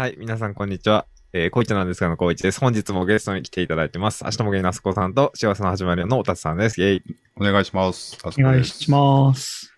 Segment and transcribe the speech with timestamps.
[0.00, 1.04] はい、皆さんこんにちは。
[1.34, 2.60] えー、こいちゃなんですがのこいちです。
[2.60, 4.24] 本日もゲストに来ていただいてます。
[4.24, 6.80] 明日もゲイナスコさんと幸せの始まりのおたつさんです。
[6.80, 6.96] イェイ。
[6.96, 7.02] い
[7.36, 8.16] お願いします。
[8.24, 9.74] あお願いします。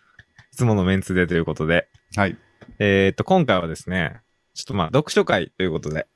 [0.52, 1.88] つものメンツでということで。
[2.12, 2.20] す。
[2.20, 2.38] はい。
[2.78, 4.20] えー、っと、今回はですね、
[4.54, 6.06] ちょっとまあ、読書会ということで、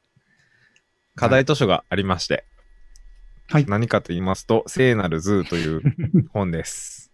[1.16, 2.45] 課題図書がありまして、
[3.48, 5.82] はい何かと言いますと、聖なるズーという
[6.32, 7.11] 本です。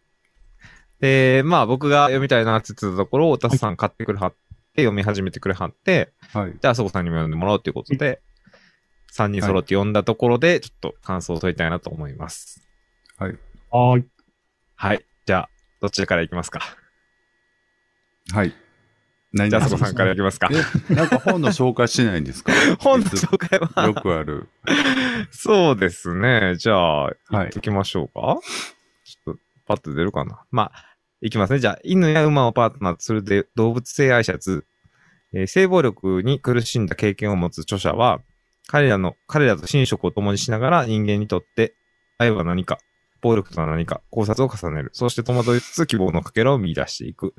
[1.00, 6.52] で、まあ僕が読みたいなって言ってたところ、おたつさん買ってくれはって、読み始めてくれはって、はい。
[6.52, 8.20] じゃあ、あそこさんにも読んでもらおうということで、
[9.12, 12.66] 3人揃って読んだところで、ちょっと感想を問いたいなと思います。
[13.18, 13.32] はい。
[13.70, 14.04] はーい。
[14.76, 15.04] はい。
[15.26, 15.48] じゃあ、
[15.80, 16.60] どっちからいきますか？
[18.32, 18.54] はい。
[19.34, 20.48] 何じゃあ、あそこさんからいきますか。
[20.90, 22.52] え、なんか本の紹介しないんですか？
[22.80, 24.48] 本の紹介よは、くある。
[25.30, 26.56] そうですね。
[26.56, 28.38] じゃあ、はい行っときましょうか。
[29.04, 30.44] ちょっと、パッと出るかな。
[30.50, 30.91] まあ、
[31.24, 31.60] いきますね。
[31.60, 34.62] じゃあ、犬や馬をパートナーとするで動物性愛者2、
[35.34, 38.20] えー性暴力に苦しんだ経験を持つ著者は、
[38.66, 41.74] 彼らの、彼らと寝食を共にしながら人間にとって
[42.18, 42.78] 愛は何か、
[43.20, 44.90] 暴力とは何か、考察を重ねる。
[44.92, 47.34] そして戸惑いつつ希望のかけらを見出していく。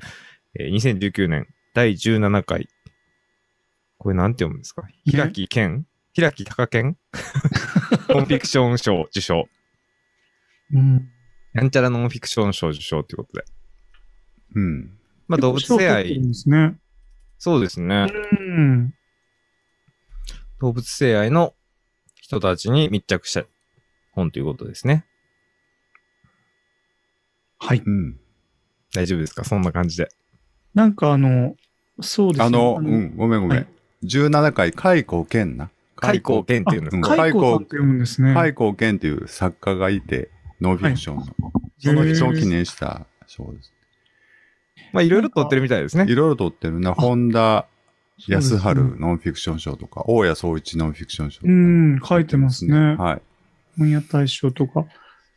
[0.60, 2.70] えー2019年第17回。
[3.98, 4.84] これなんて読むんですか？
[5.06, 6.98] 平木健平木隆健
[8.10, 9.48] ノンフィクション賞受賞。
[10.74, 11.10] うん。
[11.54, 13.46] なんちゃらノンフィクション賞受賞ということで。
[14.56, 14.98] うん。
[15.28, 16.78] まあ動物性愛ですね。
[17.38, 18.08] そうですね。
[18.40, 18.94] うん。
[20.60, 21.54] 動物性愛の
[22.16, 23.46] 人たちに密着した
[24.12, 25.06] 本ということですね。
[27.60, 27.82] はい。
[27.86, 28.20] うん。
[28.94, 29.44] 大丈夫ですか？
[29.44, 30.10] そんな感じで。
[30.74, 31.56] なんかあの、
[32.02, 32.46] そうですね。
[32.46, 33.58] あの、うん、ごめんごめん。
[33.60, 33.68] はい
[34.06, 35.70] 17回、開口健な。
[35.96, 38.34] 開口健っていうんですうんか、カイコさんって読むんですね。
[38.34, 40.30] 開口健っていう作家がいて、
[40.60, 41.26] ノンフィクションの。
[41.80, 43.72] その人を記念した賞です。
[44.92, 46.16] まあいろいろ撮ってるみたいですねい。
[46.16, 46.94] ろいろ撮ってるな。
[46.94, 47.68] 本田
[48.28, 51.52] 康そう春ですねノンフィクション賞とか、大谷総一ノンフィクション賞とか。
[51.52, 52.96] うん、書いてますね。
[52.96, 53.22] はい。
[53.78, 54.86] 本屋大賞とか。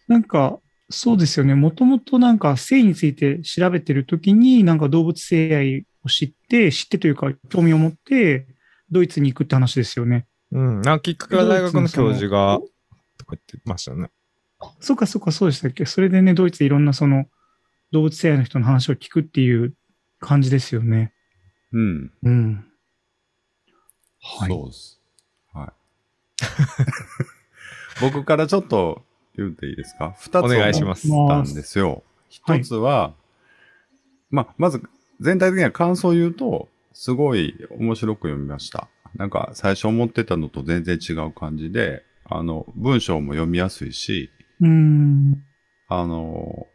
[0.08, 1.54] なんか、そうですよね。
[1.54, 8.46] もともとなんか性について調べてるときに、なんか動物性愛を知って、知ってというか興味を持って、
[8.90, 10.26] ドイツに行くって話ですよね。
[10.52, 10.82] うん。
[10.82, 12.60] なんかきっかけは大学の教授が、
[13.18, 14.10] とか言ってましたね。
[14.80, 15.86] そっかそっか、そうでしたっけ。
[15.86, 17.24] それでね、ドイツでいろんなその
[17.92, 19.74] 動物性愛の人の話を聞くっていう
[20.20, 21.12] 感じですよね。
[21.72, 22.12] うん。
[22.22, 22.66] うん。
[24.20, 24.50] はい。
[24.50, 25.00] そうです。
[25.52, 25.72] はい。
[28.00, 29.04] 僕からちょっと
[29.36, 30.14] 言っていいですか？
[30.18, 31.90] 二つお願いします思ったんですよ。
[31.90, 33.14] はい一つは、
[34.30, 34.82] まあ、まず
[35.20, 38.88] 全体的には感想を言うと、すごい面白く読みました。
[39.14, 44.30] なんか最初思ってたのと全然違う感じで、あの、文章も読みやすいし、
[44.60, 45.44] うん。
[45.88, 46.66] あの、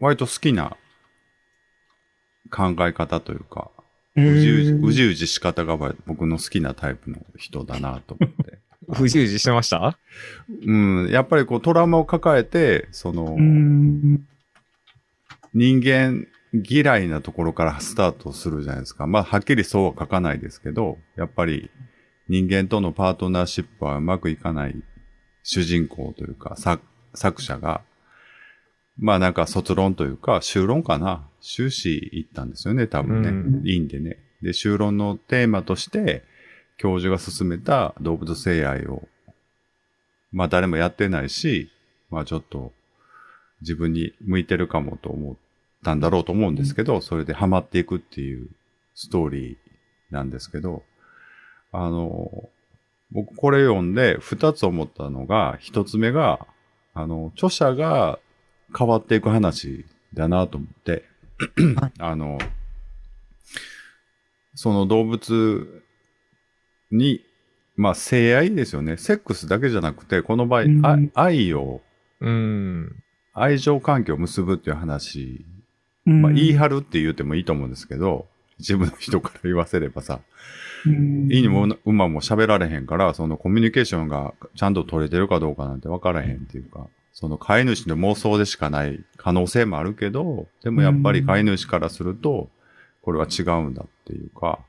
[0.00, 0.76] 割と好きな
[2.50, 3.70] 考え方というか、
[4.16, 8.58] えうじうじ、ーうじうじ仕方が僕の好きなタイプの人だなと思って。
[8.92, 9.96] 不自由自してました？
[10.66, 14.26] うん、やっぱりこうトラウマを抱えて、その、うん。
[15.54, 19.06] 人間嫌いなところからスタートするじゃないですか。
[19.06, 21.70] まあ、はっきりそうは書かないですけど、やっぱり
[22.28, 24.74] 人間とのパートナーシップはうまくいかない
[25.44, 26.82] 主人公というか、作
[27.14, 27.82] 作者が、
[29.00, 33.28] まあなんか卒論というか、修論かな修士行ったんですよね、多分ね。
[33.30, 34.18] うんいいんでね。
[34.42, 36.22] で、修論のテーマとして、
[36.76, 39.08] 教授が進めた動物性愛を、
[40.32, 41.70] まあ誰もやってないし、
[42.10, 42.72] まあちょっと
[43.62, 45.36] 自分に向いてるかもと思っ
[45.82, 48.48] たんだろうと思うんですけど、それでハマっていくっていう
[48.94, 49.56] ストーリー
[50.10, 50.82] なんですけど、
[51.72, 52.50] あの、
[53.12, 56.46] 僕これ読んで二つ思ったのが、一つ目が、
[56.92, 58.18] あの、著者が
[58.76, 61.04] 変わっていく話だなと思って、
[61.98, 62.38] あの、
[64.54, 65.82] その動物
[66.90, 67.24] に、
[67.76, 68.96] まあ、性愛ですよね。
[68.96, 70.86] セックスだけじゃなくて、この場合、うん。
[70.86, 71.80] あ愛を、
[72.20, 73.02] うん。
[73.32, 75.46] 愛情関係を結ぶっていう話、
[76.06, 76.22] うん。
[76.22, 78.26] まあ、言い張るって言ってもいいと思うんですけど、
[78.58, 80.20] 一部の人から言わせればさ、
[80.84, 81.28] うん。
[81.30, 86.86] 犬も馬も喋られへんから、そのコミュニケーションがちゃんと取れてるかどうかなんて分からへんっていうか、
[87.20, 92.48] その飼い主の妄想でしかない可能性もあるけど、でもやっぱり飼い主からすると、
[93.02, 94.60] これは違うんだっていうか、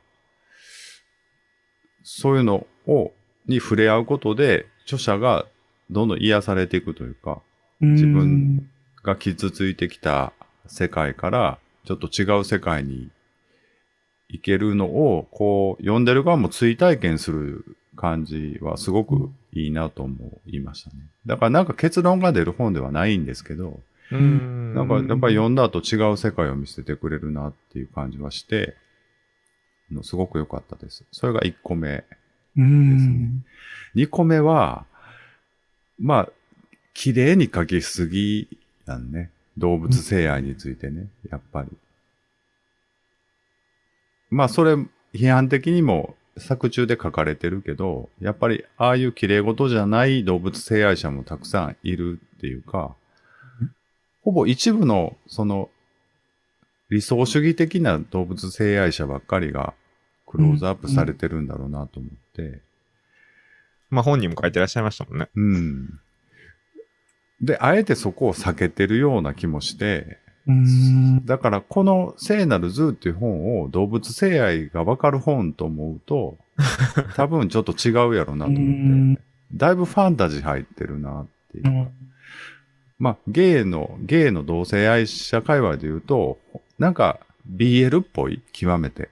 [2.04, 3.14] そういうのを、
[3.48, 5.46] に触れ合うことで、著者が
[5.90, 7.42] どんどん癒されていくというか、
[7.80, 8.70] 自分
[9.02, 10.34] が傷ついてきた
[10.68, 13.10] 世界から、ちょっと違う世界に
[14.28, 20.98] 行けるのを、こう、読んでる側も追体験する感じはすごくいいなと思いましたね。
[21.26, 23.80] だからなんか結論が出る本ではないんですけど、
[24.12, 24.74] うん。
[24.74, 28.76] なんかやっぱり読んだ後違う世界を見せてくれるなっていう感じはして、
[29.92, 31.06] のすごく良かったです。
[31.12, 32.04] それが1個目。
[32.58, 33.46] うん。
[33.96, 34.86] 2個目は、
[36.00, 36.30] まあ、
[36.94, 38.48] 綺麗に描きすぎ
[38.86, 39.32] なんね。
[39.58, 41.70] 動物性愛についてね、やっぱり。
[44.30, 44.76] まあ、それ、
[45.14, 52.96] 批判的にも作中で書かれてるけど、やっぱり、ああいう綺麗事じゃない動物性愛者もたくさんいるっていうか、
[54.24, 55.70] ほぼ一部の、その、
[56.90, 59.74] 理想主義的な動物性愛者ばっかりが、
[60.26, 62.62] クローズアップされてるんだろうなと思って、
[63.90, 65.30] まあ本人も書いてらっしゃいましたもんね。
[65.36, 66.00] うん。
[67.42, 70.31] で、あえてそこを避けてるような気もして、うん。
[71.26, 76.38] だからこの聖なるズーっていう本を動物性愛がわかる本と思うと、
[77.16, 79.22] 多分ちょっと違うやろなと思って、
[79.54, 81.92] だいぶファンタジー入ってるなっていう。
[83.00, 86.38] まあ、ゲイの、ゲイの同性愛者界隈で言うと、
[86.78, 87.20] なんか
[87.52, 89.10] BL っぽい極めて。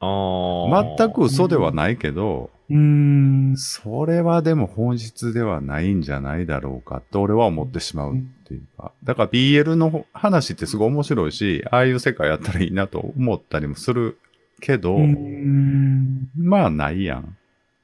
[0.00, 3.54] 全く嘘ではないけど、うん。
[3.56, 8.92] それはでも本質ではないんじゃないだろうかって俺は思ってしまうっていうか。
[9.04, 14.18] だから BL の話ってすごい面白いし、ああいう世界やったらいいなと思ったりもする
[14.60, 16.30] けど、うん。
[16.36, 17.36] まあないやん。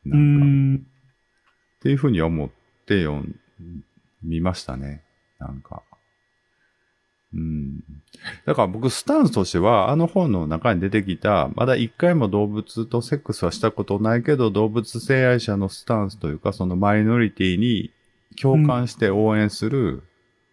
[0.07, 0.87] うなんか、っん。
[1.81, 2.51] ていうふうに思っ
[2.87, 3.35] て読ん
[4.23, 5.03] 見ましたね。
[5.39, 5.83] なんか。
[7.35, 7.81] うん。
[8.47, 17.91] だから僕スタンスとしては、あの本の中に出てきた、まだ一回も動物とセックスはしたことないけど、動物性愛者のスタンスというか、そのマイノリティに
[18.41, 20.03] 共感して応援する、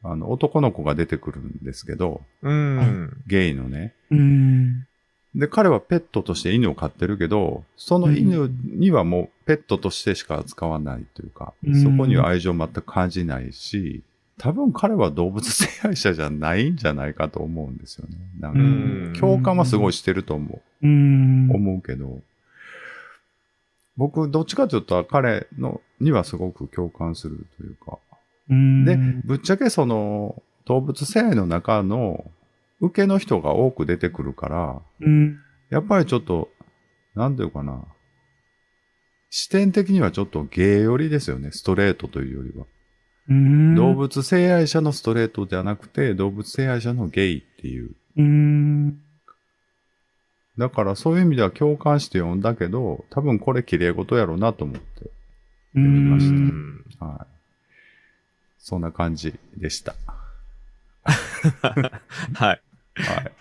[0.03, 3.23] あの、男の子が出てくるんですけど、うん。
[3.27, 3.93] ゲイのね。
[4.09, 4.87] うん。
[5.35, 14.03] で、彼はペットとして犬を飼ってるけど、その犬にはもうペットとしてしか扱わないというか、うんそこには愛情を全く感じないし、
[14.41, 18.17] 多分彼は動物性愛者じゃないんじゃないかと思うんですよね。
[18.39, 21.53] なんかうん共感はすごいしてると思うんう、。
[21.53, 22.21] 思うけど、
[23.97, 27.99] 僕、どっちかというと彼のにはすごく共感するというか、
[28.49, 28.83] うん。
[28.83, 32.25] で、ぶっちゃけその動物性愛の中の
[32.79, 35.37] 受けの人が多く出てくるから、うん。
[35.69, 36.49] やっぱりちょっと、
[37.13, 37.83] なんていうかな。
[39.29, 41.51] 視点的にはちょっとゲイ寄りですよね。
[41.51, 42.65] ストレートというよりは。
[43.29, 43.75] うん。
[43.75, 47.91] 動物性愛者のストレートじゃなくて、動物性愛者のゲイっていう。
[48.17, 49.01] うん。
[50.57, 55.05] だからそういう意味では共感して読んだけど、多分これ綺麗事やろうなと思って。
[55.75, 55.79] う。
[55.79, 56.85] 見ましたうんん。
[56.99, 57.27] はい。
[58.59, 59.95] そんな感じでした。
[62.33, 62.61] はい。
[62.95, 63.31] はい。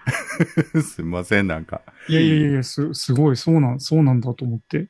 [0.82, 1.82] すいません、なんか。
[2.08, 4.88] いやいやいやいや、す、すごい、そうなん、そうなんだと思って。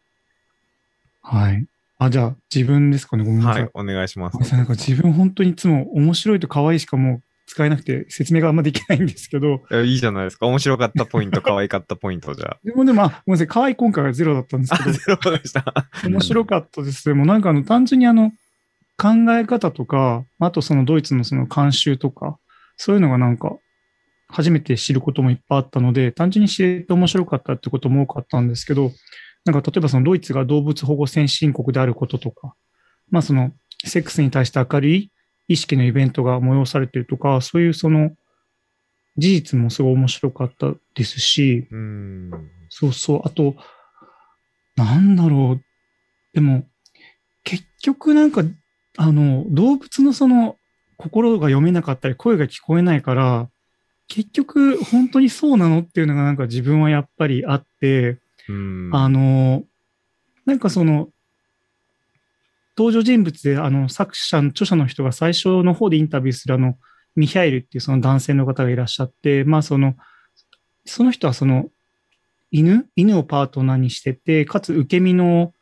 [1.23, 1.67] はい。
[2.03, 3.25] あ、じゃあ、自分ですかね。
[3.25, 3.63] ごめんなさい。
[3.63, 3.71] はい。
[3.75, 4.55] お願いします。
[4.55, 10.47] なんか自分本当にいつも面白いと可愛いしかもう使えなくて説明があんまできないんですけど、いやいいじゃないですか。
[10.47, 14.79] 面白かったポイント、可愛かったポイントじゃでもでも、あごめんなさい、可愛い今回はゼロだったんですあ。
[14.79, 15.75] けどあ、 ゼロでした。
[16.09, 17.05] 面白かったです。
[17.05, 18.33] でもなんかあの、単純にあの、
[18.97, 22.39] 考え方とか、あとそのドイツのその慣習とか、
[22.79, 23.59] そういうのがなんか、
[24.29, 28.91] 初めて知ることもいっぱいあったので、単純に知れて面白かったってことも多かったんですけど、
[29.45, 32.55] なんか例えばそのドイツが動物保護先進国であることとか、
[33.11, 33.53] まあその、
[33.85, 35.11] セックスに対して明るい
[35.49, 38.11] 意識のイベントが催されてるとか、そういうその、
[39.17, 42.31] 事実もすごい面白かったですし、うん。
[42.69, 43.23] そうそう。
[43.25, 43.57] あと、
[44.77, 45.65] なんだろう。
[46.33, 46.65] でも、
[47.43, 48.43] 結局なんか、
[48.97, 50.57] あの、動物のその、
[50.97, 53.49] 心が読めなかったり、声が聞こえないから、
[54.07, 58.19] 結局、本当にそうなのっていうのがなんか自分はやっぱりあって、
[58.51, 58.91] うん。
[58.93, 59.65] あの、
[60.47, 61.09] なんかその、
[62.77, 66.79] 登場人物で、あの、作者、著者の人が最初の方でインタビューするあの、
[67.17, 69.97] ミヒャエルっていうその男性の方がいらっしゃって、まあその、
[70.87, 71.69] その人はその、
[72.51, 72.87] 犬？
[72.97, 75.53] 犬をパートナーにしてて、かつ受け身の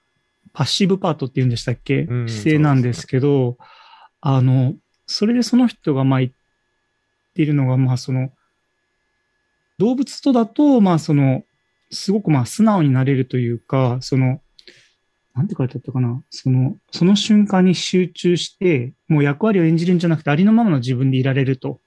[0.53, 2.03] パッシブパートっていうんでしたっけ？
[2.03, 3.59] うん姿勢なんですけど、
[4.21, 4.75] あの、
[5.07, 6.33] それでその人がまあ言っ
[7.35, 8.31] ているのが、まあその、
[9.79, 11.43] 動物とだと、まあその、
[11.91, 14.41] すごくまあ素直になれるというか、その、
[15.35, 16.23] なんて書いてあったかな。
[16.31, 21.81] その、その瞬間に集中して、もう役割を演じるんじゃなくて、ありのままの自分でいられると。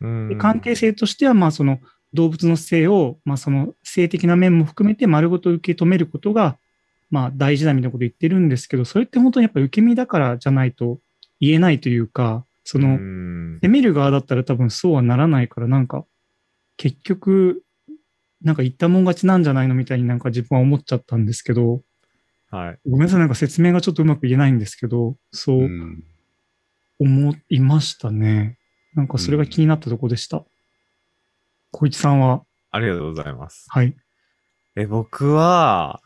[0.00, 1.80] うんで関係性としては、まあその
[2.14, 6.56] 動物の性を、まあその性的な面も含めて丸ごと受け止めることが、
[7.10, 10.98] まあ大事だみたいなこと言ってるんですけど、それって本当にやっぱ受け身だからじゃないと
[11.40, 16.04] 言えないというか、その、うん攻める側だったら多分そうはならないから、なんか、
[16.76, 17.62] 結局、
[18.42, 21.82] なんか言ったもん勝ちなんじゃないのみたいになんか自分は思っちゃったんですけど、
[22.50, 22.78] はい。
[22.88, 26.04] ごめんなさい、なんか説明がちょっとうまく言えないんですけど、そううん
[27.00, 28.58] 思いましたね。
[28.94, 30.44] なんかそれが気になったとこでした。
[31.70, 32.42] 小市さんは？
[32.70, 33.66] ありがとうございます。
[33.68, 33.94] はい。
[34.76, 36.00] え、僕は、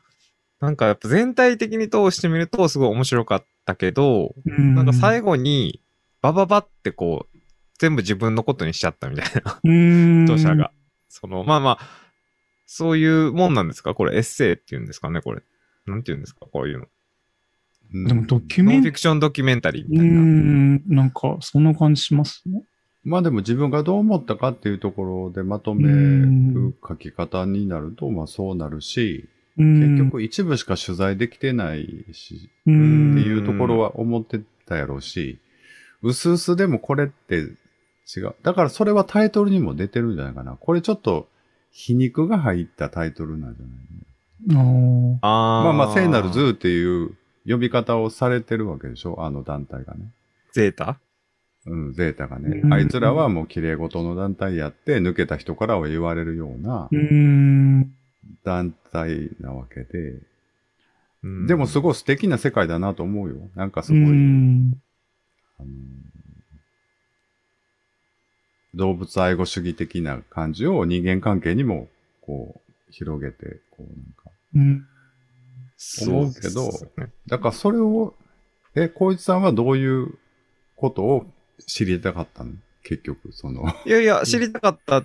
[0.61, 5.81] なんかやっぱ全体的に通してみるとすごい面白かったけど、ななんか最後に、
[6.21, 7.39] バババってこう、
[7.79, 9.61] 全部自分のことにしちゃったみたいな、
[10.27, 10.73] 後著者が。。
[11.09, 12.02] その、まあまあ、
[12.75, 13.95] そういうもんなんですか？
[13.95, 15.21] これエッセイっていうんですかね？
[15.21, 15.43] これ。
[15.87, 16.47] なんていうんですか？
[16.51, 16.87] こういうの。
[17.93, 20.21] うんでもドキュメンノンフィクションドキュメンタリーうみたいな。
[20.21, 22.43] ん、なんか、そんな感じします？
[22.47, 22.63] ね。
[23.05, 35.39] まあでも自分がどう思ったかっていうところでまとめうんる書き方になると、まあそうなるし、うん結局一部しか取材できてないし、うん、っていうところは思ってたやろうし、
[36.01, 38.35] うすうすでもこれって違う。
[38.43, 40.57] だからそれはタイトルにも出てるんじゃないかな。
[40.57, 41.29] これちょっと
[41.73, 49.25] 皮肉が入ったタイトルなんじゃないああまあまあ聖なるズーっていう呼び方をされてるわけでしょ？
[49.25, 50.11] あの団体がね。
[50.53, 50.99] ゼータ？
[51.67, 52.67] うん、ゼータがねう。
[52.67, 57.95] んあいつらはもう綺麗事の団体やって、抜けた人からは言われるようなうん。
[58.45, 60.19] 団体なわけで。
[61.25, 63.37] うんでもすごい素敵な世界だなと思うよ。
[63.55, 64.77] なんかすうごい、ん。
[65.59, 65.69] あの
[68.75, 71.89] 動物愛護主義的な感じを人間関係にも、
[72.21, 74.31] こう、広げて、こうなんか。
[74.55, 74.87] うん。
[76.03, 76.71] 思うけど
[77.27, 78.15] だからそれを、
[78.75, 80.15] え、光一さんはどういう
[80.77, 81.27] ことを
[81.67, 82.53] 知りたかったの？
[82.85, 83.65] 結局、その。
[83.85, 85.03] いやいや、知りたかった。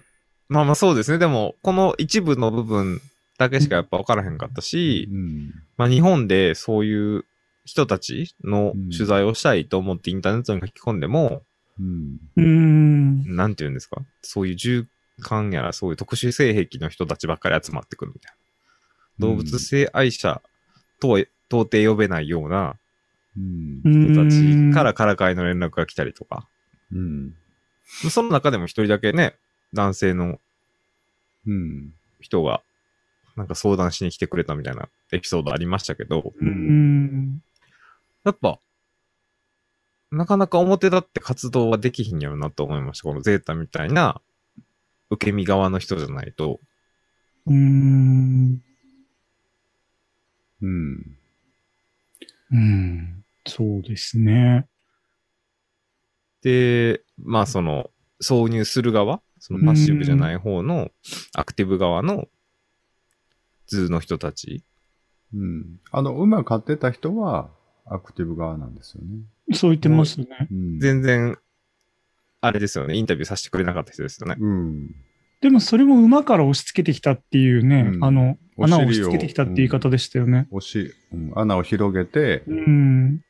[0.49, 1.17] まあまあそうですね。
[1.17, 3.01] でも、この一部の部分
[3.37, 5.53] だけしかやっぱ分からへんかったし、うん。
[5.77, 7.25] まあ日本でそういう
[7.65, 11.41] 人たちのうん取材をしたいと思ってインターネットに書き込んでも、
[11.79, 12.17] うん。
[12.35, 13.35] うん。
[13.35, 14.01] なんて言うんですか？
[14.21, 14.87] そういう銃
[15.21, 18.33] 艦やらそういう特殊性癖の人たちばっかり集まってくるみたい
[19.19, 19.27] な。
[19.27, 20.41] 動物性愛者
[20.99, 21.29] とは到
[21.63, 22.75] 底呼べないような
[23.35, 23.81] うん。
[23.83, 26.47] 人たちからからかいの連絡が来たりとか。
[26.91, 27.35] うん。
[28.09, 29.35] その中でも一人だけね、
[29.73, 30.39] 男性の
[31.45, 31.93] うん。
[32.19, 32.61] 人が、
[33.35, 36.45] なんか相談しに来てくれたみたいなエピソードありましたけど、う。
[36.45, 37.41] ん。
[38.23, 38.59] やっぱ、
[40.11, 43.03] なかなか表立って活動はできひんやろなと思いました。
[43.03, 44.21] このゼータみたいな、
[45.09, 46.59] 受け身側の人じゃないと。
[47.45, 48.61] うん。
[50.61, 51.17] うん。
[52.51, 53.25] うん。
[53.45, 54.67] そうですね。
[56.41, 57.89] で、まあその、
[58.21, 60.89] 挿入する側、そのパッシブじゃない方の、
[61.35, 62.27] アクティブ側の、
[63.67, 64.63] 図の人たち。
[65.33, 65.79] うん。
[65.91, 67.49] あの、馬飼ってた人は、
[67.85, 69.19] アクティブ側なんですよね。
[69.53, 70.27] そう言ってますね。
[70.51, 70.79] うん。
[70.79, 71.37] 全然、
[72.41, 74.35] あれですよね、インタビューさせてくれなかった人ですよね。
[74.39, 74.95] うん。
[75.41, 80.47] でもそれも馬から押し付けてきたっていうね、うんあの、穴を押し付けてきたっていう言い方でしたよね。
[80.51, 83.21] 押し、うん、穴を広げて、うん。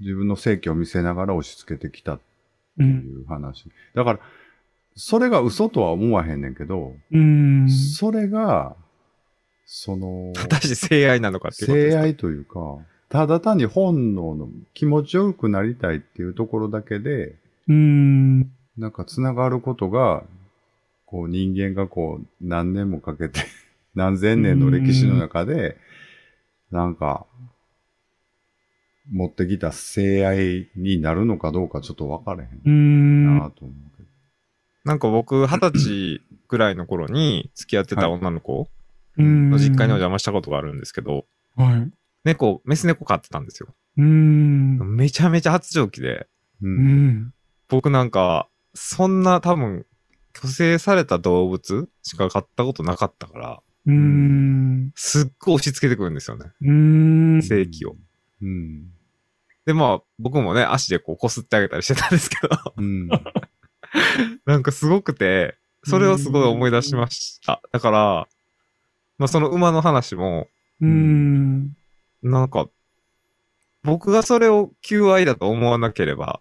[0.00, 2.24] 自分の正気を見せながら押し付けてきたって
[2.78, 2.82] う。
[2.84, 3.66] いうん話。
[3.94, 4.20] だから、
[4.96, 7.68] それが嘘とは思わへんねんけど、うん。
[7.68, 8.76] それが、
[9.66, 12.02] その、果たして性愛なのかっていうことですか？
[12.02, 12.78] 性愛というか、
[13.12, 17.36] ただ単に本能の気持ちよくなりたいっていうところだけで、
[17.68, 18.40] うん。
[18.78, 20.24] なんか繋がることが、
[21.04, 23.40] こう人間がこう何年もかけて、
[23.94, 25.76] 何千年の歴史の中で、
[26.70, 27.26] なんか、
[29.10, 33.38] 持ってきた性愛になるのかどうかちょっと分からへんうん。
[33.40, 34.08] なと思うけど。
[34.86, 38.70] なんか僕、二十歳ぐらいの頃に付き合ってた女の子
[39.18, 39.50] うん。
[39.50, 41.26] の実家にお邪魔したことがあるんですけど、
[41.56, 41.92] はい。
[42.24, 43.74] 猫、メス猫飼ってたんですよ。
[43.98, 44.96] うん。
[44.96, 46.28] めちゃめちゃ発情期で、
[46.62, 46.66] う。
[46.66, 47.34] うんん。
[47.68, 49.86] 僕なんか、そんな多分、
[50.34, 54.92] 虚勢された動物しか飼ったことなかったから、うん。
[54.94, 56.52] すっごい押し付けてくるんですよね。
[56.62, 57.42] うん。
[57.42, 57.96] 正気を。
[58.40, 58.92] うん。
[59.66, 63.08] で、まあ、僕もね、足でこう、擦ってあげたりしてたんですけど、うん。
[64.46, 67.60] なんかすごくて、それをすごい思い出しました。
[67.72, 68.28] だから、
[69.18, 70.48] まあその馬の話も、
[70.80, 71.76] うん。
[72.22, 72.68] なんか、
[73.82, 76.40] 僕がそれを求愛だと思わなければ、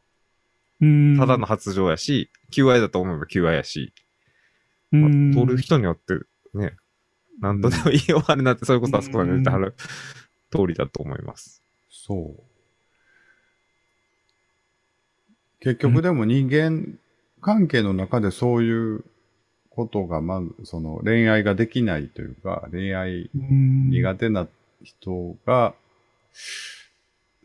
[0.79, 1.17] うん。
[1.17, 3.93] ただの発情やし、求愛だと思えば求愛やし、
[4.91, 5.33] まあうん。
[5.33, 6.13] 通る人によって
[6.53, 6.75] ね、
[7.39, 9.75] なんとでも言い終わるなって、それこそあそこに出てはる
[10.51, 11.61] 通りだと思います。
[11.89, 12.43] そう。
[15.61, 16.97] 結局でも人間
[17.41, 19.03] 関係の中でそういう
[19.69, 23.89] ことが、まず、その恋愛ができないというか、恋愛うん。
[23.89, 24.47] 苦手な
[24.83, 25.73] 人が、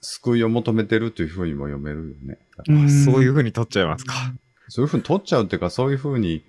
[0.01, 2.39] 救いを求めてるというふうにも読めるよね。
[2.69, 4.15] うんそういう風に取っちゃいますか。
[4.69, 6.43] そういうふうに取っちゃうっていうか、そういうふうに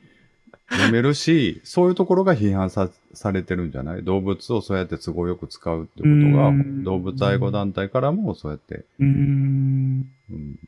[0.70, 4.03] 読めるし、 そういうところが批判さされてるんじゃない？
[4.03, 10.12] 動物をそうやって都合よく使うってことがうん、動物愛護団体からもそうやって、うん。
[10.29, 10.60] うん、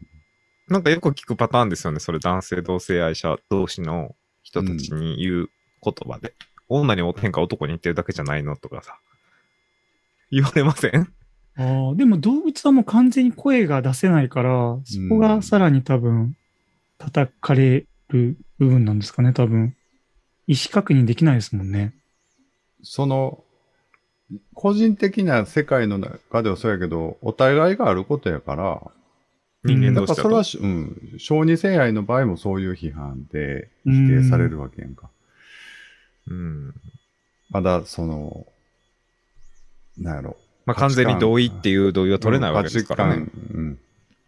[0.67, 1.99] なんかよく聞くパターンですよね。
[1.99, 5.49] それ男性同性愛者同士の人たちに言う
[5.83, 6.33] 言葉で。
[6.71, 8.97] 女におってんか男に言ってるだけじゃないのとかさ。
[10.31, 11.11] 言われません？
[11.57, 16.35] ああ、でも動物はもう完全に声が出せないから、そこがさらに多分、
[16.97, 19.75] 叩かれる部分なんですかね、多分。
[20.47, 21.93] 意思確認できないですもんね。
[22.81, 23.43] その、
[24.53, 28.91] 個人的な世界の中ではそうやけど、お互いがあることやから、
[29.63, 30.15] 人間だ同士だと。
[30.15, 35.09] からそれはし、うん、小児性愛の場合もそういう批判で否定されるわけやんか。
[36.27, 36.73] うん。
[37.49, 38.45] まだその、
[39.99, 40.37] なんやろ。
[40.65, 43.27] まあ完全に同意っていう同意は取れないわけですからね。
[43.53, 43.79] うん。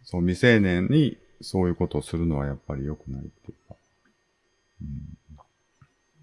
[0.04, 3.76] そう、未成年にそういうことをするのはやっぱり良くないっていうか。
[4.80, 5.18] うん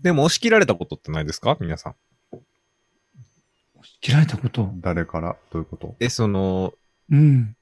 [0.01, 1.57] でも押し切られたことってないですか？
[1.59, 1.95] 皆さん。
[3.99, 4.71] 切られたこと？
[4.77, 5.35] 誰から？
[5.51, 5.93] どういうこと？
[5.99, 6.73] え、その、
[7.11, 7.53] うん。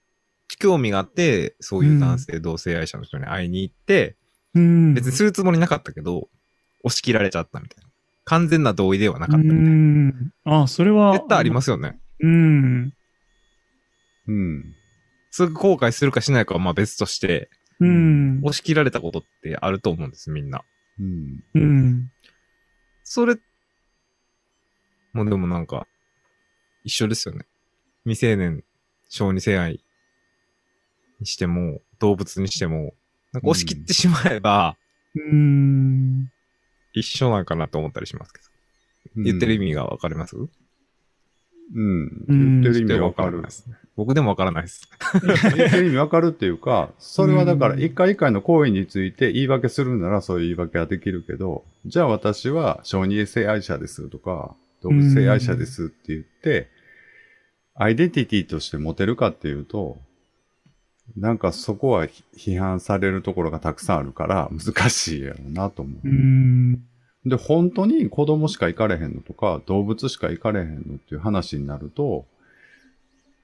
[0.59, 4.17] 興味があって、そういう男性同性愛者の人に会いに行って、
[4.53, 4.93] うん。
[4.93, 6.29] 別にするつもりなかったけど、
[6.83, 7.86] 押し切られちゃったみたいな。
[8.27, 9.69] 完全な同意ではなかったうみたいな。
[9.71, 10.31] ん。
[10.43, 11.13] ああ、それは。
[11.13, 11.97] 絶対ありますよね。
[12.19, 12.93] うん。
[14.27, 14.75] うん。
[15.31, 18.39] すぐ後悔するかしないかはまあ別として、うん。
[18.43, 20.65] 押し切られたことってあると思うんです、みんな。
[20.99, 21.43] うん。
[21.53, 22.11] うん。
[23.03, 23.37] それ、
[25.13, 25.87] もうでもなんか、
[26.83, 27.45] 一緒ですよね。
[28.03, 28.65] 未成年、
[29.07, 29.79] 小児性愛
[31.21, 32.93] にしても、動物にしても、
[33.31, 34.75] なんか押し切ってしまえば、
[35.15, 36.29] うん。
[36.99, 38.47] 一緒なんかなと思ったりしますけど。
[39.23, 40.49] 言ってる意味がわかります、うん。
[41.73, 43.43] うん言ってる意味わかる。
[43.95, 44.87] 僕でもわからないです。
[45.23, 56.69] 言ってる意味わかるっていうか、 それはだから一回一回の行為について言い訳するならそういう言い訳はできるけど、じゃあ私は小児性愛者ですとか、動物性愛者ですって言って、
[57.73, 59.97] アイデンティティとして持てるかっていうと、
[61.15, 66.07] なんかそこは批判されるところがたくさんあるから難しいやろうなと思う。
[66.07, 66.83] うん。
[67.25, 72.25] で、本当に子供しか行かれへんのとか、動物しか行かれへんのっていう話になると、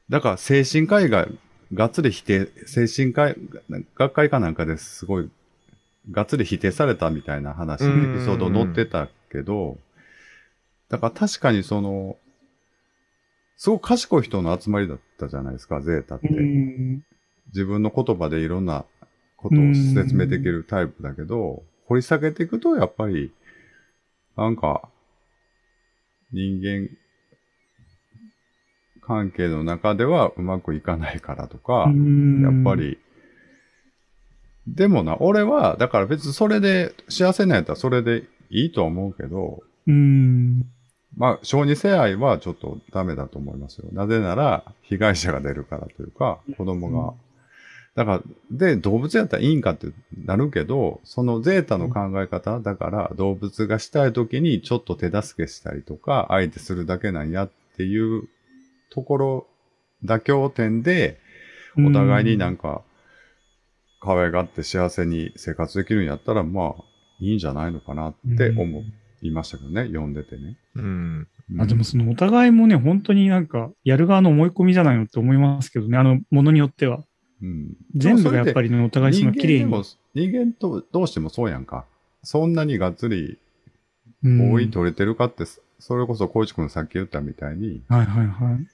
[0.09, 1.27] だから精神科医が
[1.73, 3.35] がっつり否定、精神科医、
[3.95, 5.29] 学会かなんかですごい、
[6.11, 9.77] がっつり否定されたみたいな話、エうんピソード載ってたけど、
[10.89, 12.17] だから確かにその、
[13.57, 16.27] すごく賢い人の集まりだったじゃないですか、ゼータって。
[17.47, 17.51] うん。
[17.51, 18.85] 自分の言葉でいろんな
[19.37, 23.31] ことを説明できるタイプだけど、掘り下げていくと、やっぱり、
[24.35, 24.89] なんか、
[26.31, 26.89] 人間
[29.05, 31.73] 関係の中ではうまくいかないからとか、
[32.43, 32.75] やっぱ。
[32.75, 32.97] り、
[34.65, 40.65] でもな、俺は、だから別にそれで幸せなんやったらそれでいいとは思うけど、うん。
[41.17, 43.89] まあ、小児性愛はちょっとダメだと思いますよ。
[43.91, 47.13] なぜなら、被害者が出るからというか、子供が。
[47.95, 49.87] だから、で、動物やったらいいんかって
[50.25, 58.27] なるけど、そのゼータの考え方、だから動物がしたい時にちょっと手助けしたりとか、相手するだけなんやっていう
[58.89, 59.47] ところ、
[60.03, 61.19] 妥協点で、
[61.77, 62.81] お互いになんか、
[63.99, 66.83] 可愛がって幸せに生活できるんやったら、まあ、
[67.19, 68.83] いいんじゃないのかなって思
[69.21, 70.57] いましたけどね、読んでてね。
[70.75, 71.27] うん。
[71.59, 77.03] あ、でもそのお互いもね、本当になんか、やる側の思い込みじゃないのって思いますけどね、あの、ものによっては。
[77.43, 79.83] うん、全部がやっぱりね、お互いその綺麗に。
[80.15, 81.85] 人間とどうしてもそうやんか。
[82.23, 83.37] そんなにがっつり
[84.23, 85.43] うん合意取れてるかって、
[85.77, 88.67] それこそ小市君さっき言ったみたいに、はいはいはい。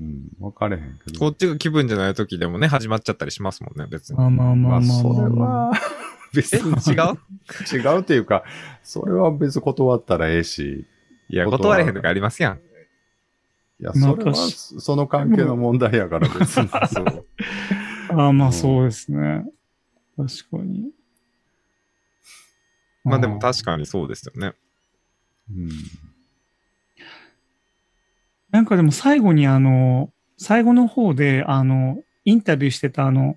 [0.00, 1.20] うん、分かれへんけど。
[1.20, 4.16] こっちが気分じゃない時でもね、始まっちゃったりしますもんね、別に。
[4.18, 5.68] まあまあままあ、あまあそれまあ。
[5.68, 5.72] は、
[6.34, 7.14] 別え、に違う？
[7.94, 8.42] 違うっていうか、
[8.82, 10.84] それは別に断ったらええし、
[11.28, 12.60] いや、断れへん時ありますやん。
[13.80, 16.68] いや、まあそれは、確その関係の問題やから別に。
[16.88, 17.26] そう。
[18.10, 19.44] ああ、まあうんそうですね。
[20.16, 20.90] 確かに。
[23.04, 24.54] まあでもか確かにそうですよね。
[25.50, 25.68] うん。
[28.50, 33.36] なんかでも最後にあの、最後の方で、あの、インタビューしてたあの、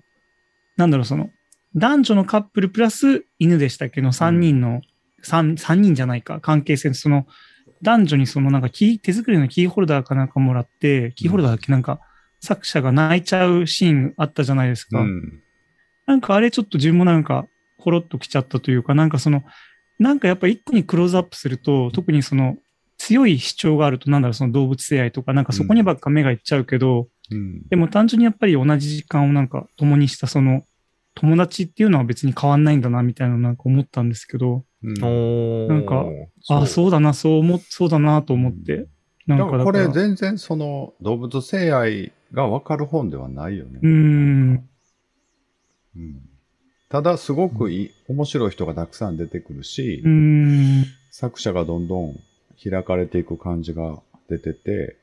[0.76, 1.30] なんだろう、その、
[1.74, 4.00] 男女のカップルプラス犬でしたっけ？
[4.00, 4.80] の3人の、
[5.22, 7.26] 三三人じゃないか、関係性、その、
[7.82, 11.70] 男女にそのなんかキー、手作りのキーホルダーかなんかもらって、キーホルダーだっけ？
[11.72, 12.00] なんか、
[12.40, 15.00] 作者が泣いちゃうシーンあったじゃないですか。
[15.00, 15.42] うん。
[16.06, 17.46] なんかあれちょっと自分もなんか、
[17.78, 19.42] コロッときちゃったというか、なんかその、
[19.98, 22.56] なんかやっぱ一個にクローズアップすると、特にその、
[22.96, 27.68] 強い主張があると、なんだろう、その動物性愛とか、なんかそこにばっか目がいっちゃうけど、うん。
[27.68, 30.64] でも単純にやっぱり同じ時間をなんか共にしたその、
[31.18, 34.94] 友達っていうのは別に変わんないんだな、みたいななんか思ったんですけど、うん。
[35.68, 36.04] なんか
[36.48, 38.86] ああ、そうだな、そう思っ、そうだなと思って、
[39.26, 39.64] なんだかこから。
[39.64, 43.80] だから、れ全然その動物性愛が分かる本ではないよね。
[43.82, 44.68] うーん、
[45.96, 46.20] うん。
[46.88, 52.16] ただすごくいい、面白い人がたくさん出てくるしうー、ん、作者がどんどん
[52.62, 54.96] 開かれていく感じが出てて、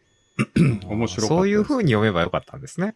[0.56, 1.21] 面白かった。
[1.21, 2.95] そういう風に読めばよかったんですね。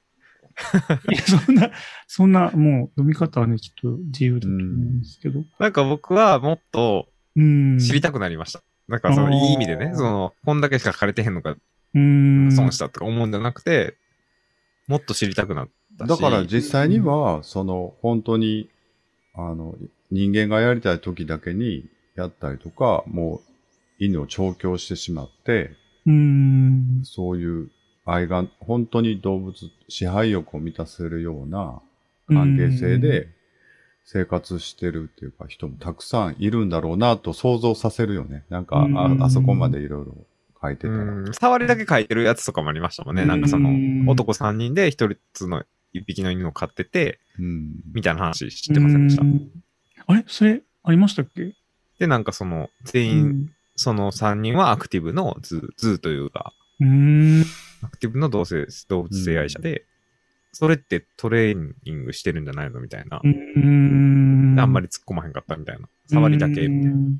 [1.11, 1.71] いや、そんな、
[2.07, 5.43] そんな、もう読み方はね、きっと自由だと思うんですけど。
[5.59, 7.79] なんか僕はもっとうん。
[7.79, 8.61] 知りたくなりました。
[8.87, 11.55] なんかそのいい意味でね、その、こんだけしか書かれてへんのか
[11.93, 12.51] うん。
[12.51, 13.95] 損したとか思うんじゃなくて、
[14.87, 16.09] もっと知りたくなったし。
[16.09, 18.69] だから実際には、その、本当に、
[19.35, 19.75] あの、
[20.11, 23.53] 人間がやりたい時だけにやったりとか、もう、
[23.99, 25.71] 犬を調教してしまって、
[26.05, 27.01] うん。
[27.03, 27.69] そういう
[28.11, 29.55] 愛が、本当に動物、
[29.87, 31.81] 支配欲を満たせるような
[32.27, 33.27] 関係性で
[34.05, 38.43] 生活してるっていうか人もたくさんいるんだろうなと想像させるよね。
[38.49, 40.15] なんか、うんああそこまでいろいろ
[40.61, 40.95] 書いてたら。
[40.95, 43.23] うん、触りだけ書いてるやつとかもありましたもんね。
[43.23, 43.69] うんなんかその、
[44.11, 47.71] 男3人で一つの一匹の犬を飼ってて、うん。
[47.93, 49.23] みたいな話知ってませんでした？
[49.23, 49.25] う。
[49.27, 49.49] ん
[50.07, 50.23] あれ？
[50.27, 51.53] それ、ありましたっけ？
[51.99, 57.43] で、なんかその、全員、その3人はアクティブのズー、ズーというか、うん。
[57.81, 59.85] アクティブの動性動物性愛者で、
[60.51, 63.21] それってトレーニングしてるんじゃないのみたいな。
[63.23, 64.59] うん。
[64.59, 65.87] あんまり突っ込まへんかったみたいな。
[66.07, 66.91] 触りだけみたいな。
[66.91, 67.19] うん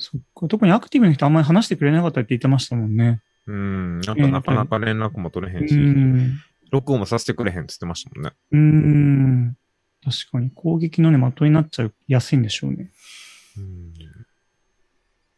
[0.00, 0.48] そっか。
[0.48, 3.20] 特にアクティブな人あんまり話してくれなかったって言ってましたもんね。
[3.46, 4.00] うん。
[4.00, 6.40] なんかなかなか連絡も取れへんうし、ん。
[6.70, 8.32] 録音もさせてくれへんって言ってましたもんね。
[8.52, 9.56] うん。
[10.02, 12.90] 確かに攻撃のね、的になっちゃいやすいんでしょうね。
[13.58, 13.92] うん。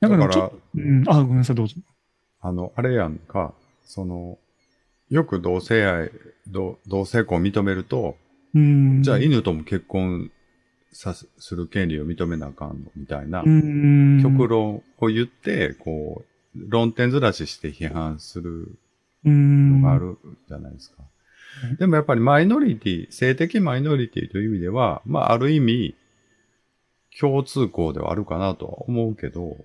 [0.00, 1.74] なんかでだからもちょっと、、うん、あ、ごめんなさい、どうぞ。
[2.42, 4.38] あの、あれやんか、その、
[5.08, 6.10] よく同性愛、
[6.48, 8.16] 同同性婚を認めると、
[8.54, 9.02] うん。
[9.02, 10.30] じゃあ犬とも結婚
[10.92, 14.22] さすする権利を認めなあかんのみたいな、うん。
[14.22, 16.24] 極論を言って、こ
[16.54, 18.76] う、論点ずらしして批判する
[19.24, 19.82] うん。
[19.82, 20.96] のがあるじゃないですか。
[20.98, 21.06] うん
[21.78, 25.94] でもやっぱりマイノリティ、性的マイノリティという意味では、まあある意味、
[27.20, 29.58] 共通項ではあるかなとは思うけど、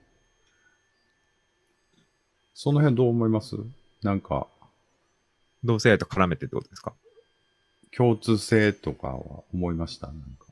[2.60, 3.56] その辺どう思います？
[4.02, 4.48] なんか、
[5.63, 6.93] 同性愛と絡めてってことですか？
[7.96, 10.08] 共通性とかは思いました？
[10.08, 10.48] なんか。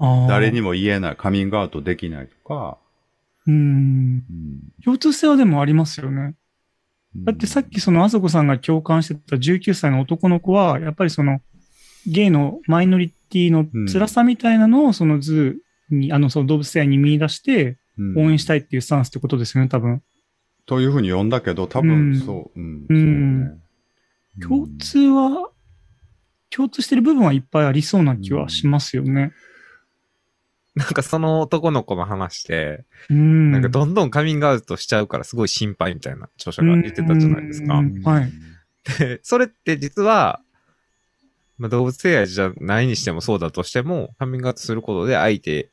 [0.00, 0.28] あー。
[0.28, 2.76] 誰にも言えない、カミングアウトできないとか、
[3.46, 3.54] うん。
[3.54, 3.58] う
[4.32, 4.60] ん。
[4.84, 6.34] 共通性はでもありますよね。
[7.14, 11.40] だってさっきそのあそこさんが共感してた19歳の男の子は、やっぱりその、
[12.04, 17.76] ゲイのマイノリティの辛さみたいなのをその図に、あの、その動物性愛に見出してうん
[18.16, 20.02] 応援したいっていうスタンスってことですよね、多分。
[20.66, 22.86] というふうに読んだけど、多うん分そう、うん。
[22.88, 23.60] うん
[24.40, 25.50] そう共ね通は、
[26.50, 29.32] 共通してる部分はいっぱいありそうな気はしますよね。
[30.74, 33.52] なんかその男の子の話で、うん。
[33.52, 37.82] なんかどんどんカミングアウトしちゃうからすごい心配みたいな著者が言ってたじゃないですかう。
[37.82, 38.32] んはい。
[38.98, 40.40] で、それって実は、
[41.58, 45.70] まあ、動物性愛じゃないにしてもそうだとしても、カミングアウトすることで相手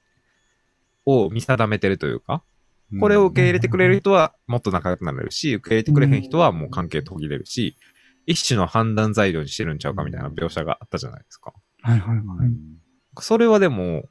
[1.10, 2.43] を見定めてるというか、
[3.00, 7.76] これを受け入れてくれる人はもっと仲良くなれるし、受け入れてくれへん人はもう関係途切れるし、
[8.26, 11.54] 一種の判断材料にしてるんちゃうかみたいな描写があったじゃないですか。
[11.82, 12.50] はいはいうんはい。
[13.22, 14.06] それはでも、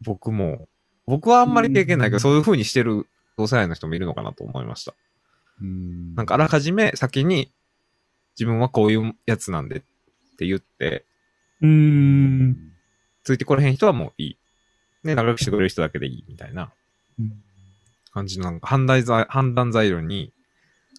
[0.00, 0.68] 僕も、
[1.06, 4.94] 僕はあんまり経験ないけど、うんそういう風にしてる同性愛の人もいるのかなと思いました。
[5.60, 7.52] うんなんかあらかじめ先に
[8.36, 9.80] 自分はこういうやつなんでっ
[10.38, 11.04] て言って、
[11.60, 12.56] うーん。
[13.22, 14.38] ついてこれへん人はもういい。
[15.04, 16.72] ね、仲良くしてくれる人だけでいいみたいな
[17.18, 17.32] うん
[18.12, 20.32] 感じのなんか判断材判断材料に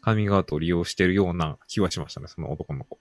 [0.01, 2.99] カミングアウトを利用してるような気はしましたね、その男の子。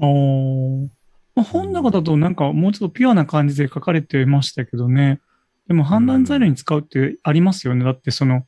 [0.00, 0.88] あー
[1.34, 5.20] まあ、本の中だとなんかもうちょっとピュアな感じで書かれてましたけどね。
[5.66, 7.84] でも判断材料に使うってありますよね。
[7.84, 8.46] だってその、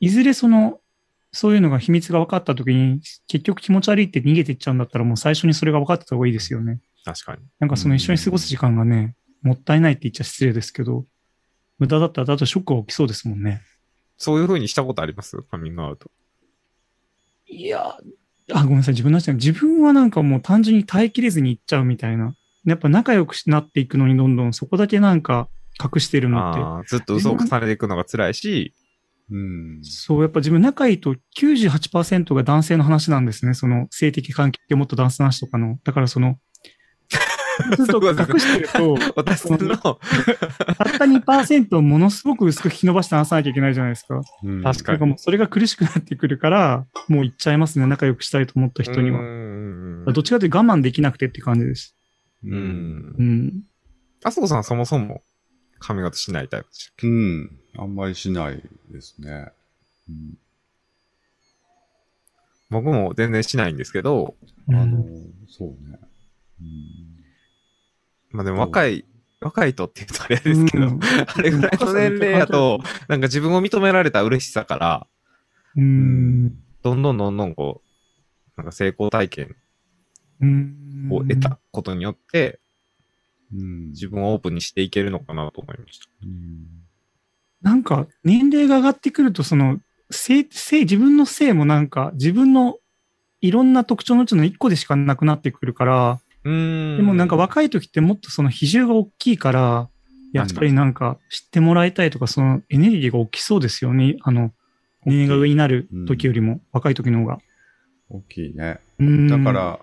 [0.00, 0.80] いずれその、
[1.30, 6.80] そういうのが秘密が分かった時に結局気持ち悪いって逃げていっちゃうんだったらもう最初にそれが分かってた方がいいですよね。
[7.04, 7.42] 確かに。
[7.60, 11.06] なんかその一緒に過ごす時間がね、もったいないって言っちゃ失礼ですけど、
[11.82, 13.60] 無駄だったらだとショックが起きそうですもんね。
[14.16, 15.36] そういう風にしたことあります？
[15.42, 16.12] カミングアウト。
[17.48, 17.98] いや、
[18.52, 22.34] あ、ごめんなさい、自分の話だ自分はなんかもう単純に耐えきれずに行っちゃうみたいな。
[22.64, 25.48] やっぱ仲良くなっていくのにどんどんそこだけなんか
[25.82, 26.88] 隠してるのって。
[26.88, 28.72] ずっと嘘を重ねていくのが辛いし、
[29.28, 29.80] うん。
[29.82, 33.54] そう、やっぱ自分仲いいと98%が男性の話なんですね。
[33.54, 35.80] その性的関係をもっと男性の話とかの。
[35.82, 36.38] だからその、
[37.76, 39.96] ずっと隠してると、私の、たっ
[40.98, 44.20] た2%をものすごく薄く引き伸ばして話さなきゃいけないじゃないですか。
[44.42, 47.86] うん確かにだからもうそれが苦しくなってくるから、もう行っちゃいますね。
[47.86, 49.20] 仲良くしたいと思った人には。
[50.06, 51.96] はどっちかというと我慢できなくてって感じです。
[52.44, 52.48] う。
[52.48, 53.14] うん。
[53.18, 53.62] うん。
[54.24, 55.22] あそこさんはそもそも
[55.78, 57.06] カミングアウトしないタイプでしたっけ？
[57.06, 57.50] うん。
[57.78, 59.48] あんまりしないですね。
[60.08, 60.38] うん
[62.70, 64.34] 僕も全然しないんですけど、
[64.70, 65.98] あのうん、そうね。
[66.58, 67.21] うん
[68.32, 69.04] まあでも若い
[69.42, 75.06] 若いとって言うとあれですけど、うん あれぐらいの年齢やと、なんか自分を認められた嬉しさから、
[75.76, 76.54] うん。
[76.82, 79.56] どんどんどんどんこう、なんか成功体験
[80.40, 81.08] うん。
[81.10, 82.60] を得たことによって、
[83.52, 83.88] うん。
[83.90, 86.06] 自分をオープンにしていけるのかなと思いました。
[86.22, 86.66] うん
[87.62, 89.78] なんか、年齢が上がってくると、その、
[90.10, 92.78] 性、性、自分の性もなんか、自分の
[93.40, 96.96] いろんな特徴のうちの一個でしかなくなってくるから、うーん。
[96.98, 99.88] でもなんか若い時ってもっとその比重が大きいから、
[100.32, 104.16] やっぱりなんか知ってもらいたいとか、そのエネルギーが大きそうですよね。
[104.22, 104.52] あの、
[105.04, 107.38] 年齢が上になる時よりも、若い時の方が。
[108.08, 108.80] 大きいね。
[108.98, 109.78] うんだか、ら、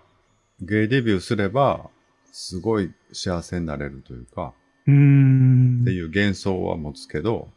[0.61, 1.89] ゲイデビューすれば、
[2.31, 4.53] すごい幸せになれるというか、
[4.87, 5.91] うんって。
[5.91, 7.49] いう幻想は持つけど、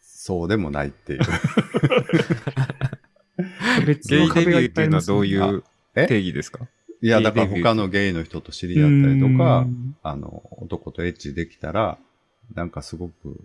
[0.00, 1.20] そうでもないっていう。
[3.86, 6.06] 別ゲイデの壁がいビューっていうのはっぱいありますどういうえ？
[6.06, 6.66] 定義ですか？
[7.02, 11.98] いや、だから他のゲイの人と知り合ったりとかう、んあの、男とエッチできたら、
[12.54, 13.40] なんかすごく、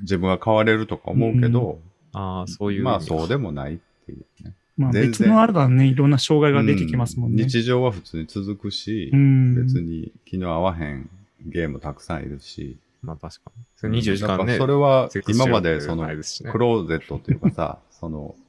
[0.00, 1.80] 自分が変われるとか思うけど、
[2.12, 2.84] ああ、そういう。
[2.84, 4.54] まあそうでもないっていうね。
[4.76, 7.42] まあ別のあればね、いろんな障害が出てきますもんね。
[7.42, 9.66] う日常は普通に続くし、うん。
[9.66, 11.10] 別に気の合わへん
[11.44, 12.78] ゲームたくさんいるし。
[13.02, 13.64] まあ確かに。
[13.74, 14.28] それ24時間ね。
[14.28, 18.43] だからそれは今までそのクローゼットっていうかさ、そのうん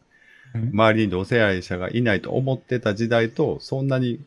[0.74, 4.20] 周りに同性愛者がいないと思ってた時代とそんなに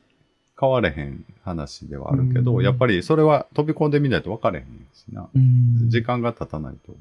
[0.60, 5.28] 変われへん話ではあるけど、うんやっぱりそれは飛び込んでみないと分かれへんしな。
[5.34, 6.96] うん時間が経たないと。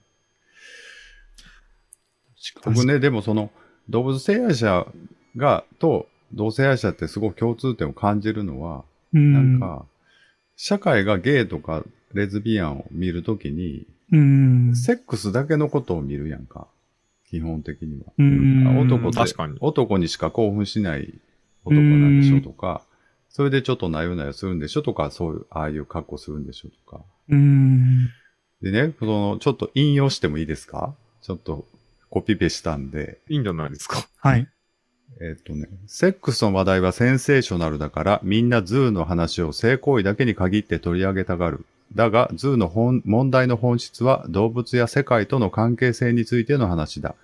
[2.63, 3.49] 僕ね、でもその
[3.89, 4.85] 動物性愛者
[5.35, 9.85] が、と同性愛者ってすごく共通点を感じるのは、うんなんか、
[10.55, 14.75] 社会がゲイとかレズビアンを見るときに、うん。
[14.75, 16.67] セックスだけのことを見るやんか。
[17.29, 18.13] 基本的には。
[18.17, 21.13] うん男確かに男にしか興奮しない
[21.65, 22.81] 男なんでしょとか、
[23.29, 27.03] それでちょっとなよなよするんでしょとか、そういう、ああいう格好するんでしょとか。
[27.29, 28.07] うん。
[28.61, 30.95] でね、その、ちょっと引用してもいいですか？
[31.21, 31.65] ちょっと
[32.09, 34.07] コピペしたんで、いいんじゃないですか？
[34.17, 34.47] はい。
[35.21, 41.65] えっ、とね、セックスの話題はセンセーショナルだから、みんなズーの話を性行為だけに限って取り上げたがる。
[41.95, 47.15] だが、ズーの本問題の本質は動物や世界との関係性についての話だ。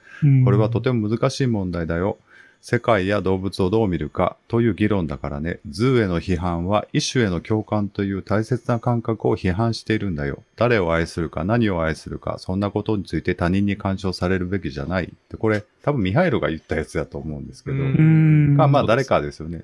[0.45, 2.17] これはとても難しい問題だよ。
[2.62, 5.60] 世界や動物をどう見るかという議論だからね。
[5.69, 10.43] ズーへの批判は異種への共感という大切な感覚を批判しているんだよ。
[10.56, 15.12] 誰を愛するか何を愛するか、そんなことについて他人に干渉されるべきじゃない。
[15.30, 17.76] でこれ、多分ミハイロが言ったやつだと思うんですけど。
[17.76, 19.63] まあ誰かですよね。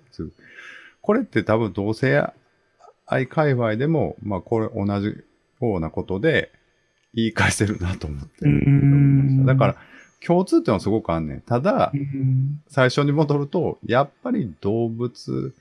[1.01, 2.21] これって多分同性
[3.09, 6.51] 愛界隈でも、まあこれ同じようなことで
[7.13, 9.75] 言い返せるなと思ってるうんだから
[10.25, 11.41] 共通点はすごくあんねん。
[11.41, 15.53] ただう、ん最初に戻ると、やっぱり動物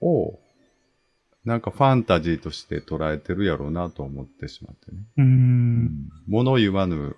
[0.00, 0.38] を
[1.44, 4.98] なんかファンタジーとして捉えてるやろうなと思ってしまってね。
[5.18, 6.08] うん。
[6.28, 7.16] 物言わぬ、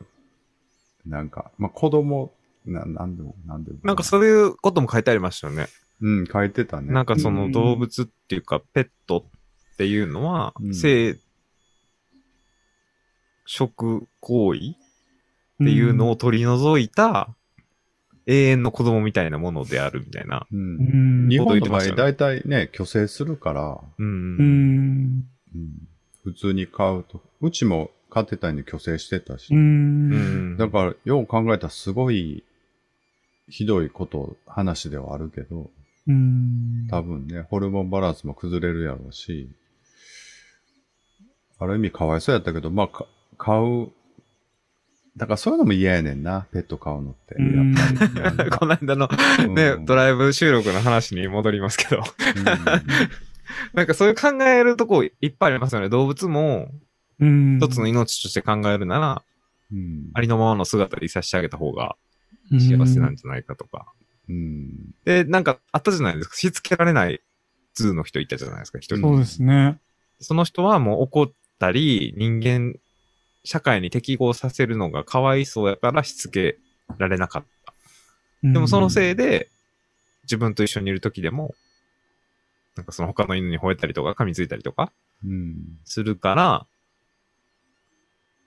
[1.06, 2.32] なんか、まあ子供、
[2.64, 3.78] ななんでも、なんでも。
[3.82, 5.66] なんかそういうことも書いてありましたよね。
[6.00, 6.92] うん、書いてたね。
[6.92, 9.26] なんかそうんの動物っていうか、ペット
[9.74, 11.18] っていうのはう、ん性、
[13.46, 14.74] 食行為っ
[15.58, 17.34] ていうのを取り除いた、
[18.26, 20.46] 永遠の子供みたいなものであるみたいな。
[20.50, 20.56] う。
[20.56, 21.28] うんん。
[21.28, 25.24] 日本の場合、大体ね、虚勢するから、うん。
[26.22, 27.22] 普通に買うと。
[27.40, 29.54] うちも飼ってたのに虚勢してたし。
[29.54, 29.56] う。
[29.56, 30.56] うんん。
[30.56, 32.44] だから、よう考えたらすごい、
[33.48, 35.70] ひどいこと、話ではあるけど、
[36.06, 36.86] うん。
[36.90, 39.50] 多分ね、ホルモンバランスも崩れるやろうし、
[41.58, 43.06] ある意味かわいそうやったけど、まあ、か
[43.38, 43.88] 買う、
[45.16, 47.36] だからそういうのも嫌やねんな、ペット飼うのって。
[47.36, 48.50] うんやっぱり。
[48.52, 49.08] この間の
[49.54, 52.44] ね、うんドライブ収録の話に戻りますけど、うん
[53.74, 55.88] なんかそういう考えるとこいっぱいありますよね。
[55.88, 56.68] 動物も
[57.20, 57.58] うん。
[57.58, 59.22] 一つの命として考えるなら、
[59.72, 61.96] うんありのままの姿でいさせてあげた方が
[62.52, 63.92] 幸せなんじゃないかとか。
[64.28, 66.36] うんで、なんかあったじゃないですか。
[66.36, 67.20] しつけられない
[67.74, 69.08] ズーの人いたじゃないですか、一人。
[69.08, 69.78] そうですね。
[70.20, 72.74] その人はもう怒ったり、人間、
[73.44, 76.56] 社会に適合させるのがかわいそうやからしつけ
[76.98, 77.74] られなかった。
[78.42, 79.50] でもそのせいで、
[80.22, 81.54] 自分と一緒にいる時でも、
[82.76, 84.90] なんかその他の犬に吠えたりとか噛みついたりとか
[85.24, 86.66] うんするから、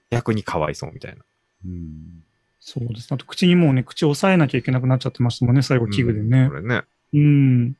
[0.09, 1.23] 逆にかわいそうみたいな。
[1.65, 2.23] うん
[2.69, 3.15] そうですね。
[3.15, 6.55] あと口にもうね、口を押さえなきゃいけなくなっちゃってましたもんね、最後器具でねこ。
[6.55, 6.81] れね。
[7.13, 7.77] うん。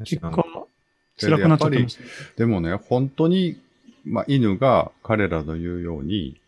[0.00, 0.44] 結果、
[1.20, 2.02] 辛くなっちゃってました。
[2.36, 3.56] でもね、本当に、
[4.04, 6.40] まあ、犬が彼らの言うように、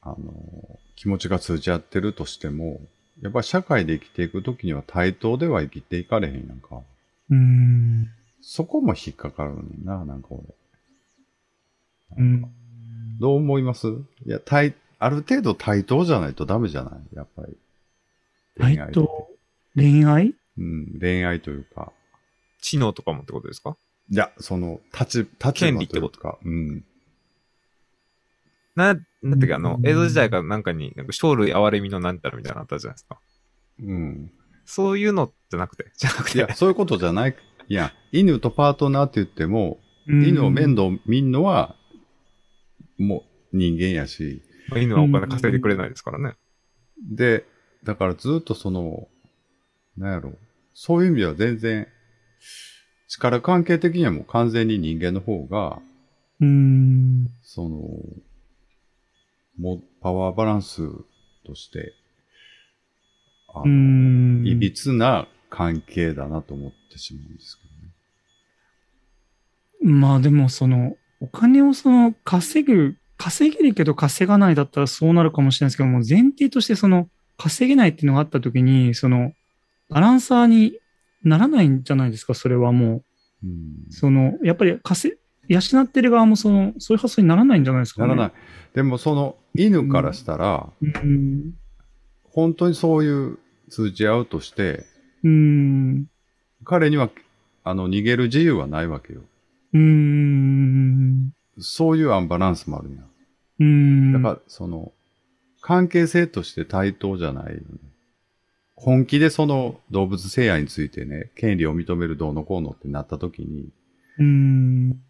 [0.00, 2.80] あの、気持ちが通じ合ってるとしても、
[3.20, 6.80] やっぱり社会で生きていくときには対等では生きていかれへんやんか。
[7.28, 8.08] うん。
[8.40, 10.42] そこも引っかかるねんな、なんか俺。
[12.16, 12.50] うん。
[13.20, 13.88] どう思います？
[13.88, 17.16] いや、対、ある程度対等じゃないとダメじゃない？
[17.16, 17.56] やっぱり。
[18.58, 19.28] 対等？
[19.76, 21.92] 恋愛うん、恋愛というか。
[22.60, 23.76] 知能とかもってことですか？
[24.10, 26.20] いや、その、立ち、立権利ってこと？
[26.20, 26.38] か。
[26.44, 26.84] うん。
[28.74, 33.18] な、なんていうか、あのう、ん江戸時代からなんかに、なんか、生類憐れみのなんたらみたいなのあったじゃないですか。
[33.82, 34.32] うん。
[34.64, 36.38] そういうのじゃなくて、じゃなくて。
[36.38, 37.36] いや、そういうことじゃない。
[37.68, 41.76] いや、犬とパートナーって言っても、犬を面倒見んのは、
[42.98, 46.34] もう人間やし、まあ犬はお金稼いでくれないですからね。
[47.00, 47.44] で、
[47.84, 49.08] だからずっとその、
[49.96, 50.32] なんやろ、
[50.74, 51.88] そういう意味では全然、
[53.08, 55.80] 力関係的にはもう完全に人間の方が、
[56.40, 57.28] うん。
[57.42, 57.78] その、
[59.58, 60.82] もうパワーバランス
[61.46, 61.92] として、
[63.48, 64.46] あうの、ん。
[64.46, 67.58] いびつな関係だなと思ってしまうんです
[69.80, 70.00] けどね。
[70.00, 79.32] まあでもその、お金をその稼ぐ、稼げるけど稼がないだったらそうなるかもしれないですけども、前提としてその、稼げないっていうのがあったときに、その、
[79.90, 80.78] バランサーに
[81.22, 83.02] ならないんじゃないですか、それはも
[83.42, 83.50] うん
[83.88, 83.92] う。
[83.92, 85.16] その、やっぱり稼、
[85.48, 88.08] 養ってる側もその、そういう発想にならないんじゃないですかね。
[88.08, 88.32] ならない。
[88.74, 91.54] でもその犬からしたら、うん。
[92.24, 93.38] 本当にそういう
[93.70, 94.84] 通じ合うとして、
[95.22, 96.06] うん。
[96.64, 97.10] 彼には、
[97.62, 99.20] あの、逃げる自由はないわけよ。
[99.72, 101.30] うん。
[101.58, 103.02] そういうアンバランスもあるんや。
[103.60, 104.12] うん。
[104.12, 104.92] だから、その、
[105.60, 107.62] 関係性として対等じゃないよね。
[108.76, 113.68] 本気でその動物性愛についてね、権利を認めるどうのこうのってなった時に、
[114.18, 115.00] うん。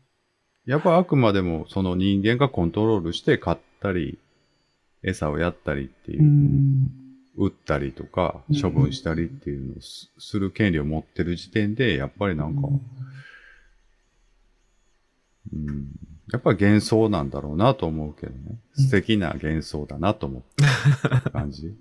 [0.66, 4.18] やっぱあくまでもその人間がコントロールして飼ったり、
[5.02, 6.90] 餌をやったりっていうう、ん。
[7.36, 12.68] 売ったりとかうん、処分したりっていうのをすする権利を持ってる時点で、やっぱりなんか、
[15.52, 15.88] うん、
[16.32, 18.38] やっぱり幻想なんだろうなと思うけどね。
[18.48, 20.42] うん素敵な幻想だなと思っ
[21.22, 21.72] た感じ。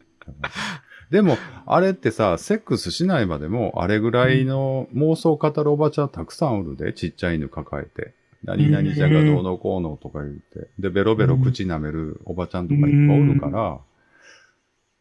[1.10, 8.14] でも、あれってさ、セックスしないまでも、あれぐらいの妄想を語るおばちゃんたくさんおるで、ちっちゃい犬抱えて。
[8.44, 10.70] 何々じゃがどうのこうのとか言って。
[10.78, 13.80] で、ベロベロ口舐めるおばちゃんとかいっぱいおるから、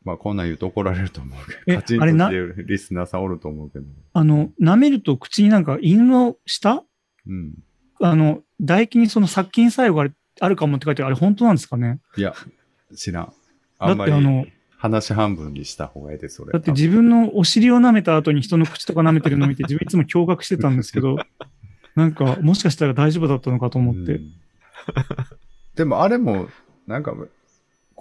[0.04, 3.84] まあこんなん言うと怒られると思うけえど、カチンとあれなしてるリスナーさんおると思うけど。
[4.12, 6.84] あの、舐めると口になんか犬の舌？
[7.26, 7.54] うん。
[8.02, 10.08] あの、唾液にその殺菌作用が
[10.40, 12.00] あるかもって書いてあるあれ本当なんですかね？
[12.16, 12.34] いや、
[12.94, 13.24] 知らん。
[13.26, 13.32] だ
[13.78, 16.52] あんまってあのり、話半分にした方がいいです、それ。
[16.52, 21.16] だって自分のお尻を舐めた後に人の口とか舐めてるのを見て自分いつも驚愕してたんですけど、
[21.94, 24.12] なんかもしかしたら大丈夫だったのかと思って。
[24.12, 24.32] うん
[25.74, 26.48] でもあれも、
[26.86, 27.14] なんか、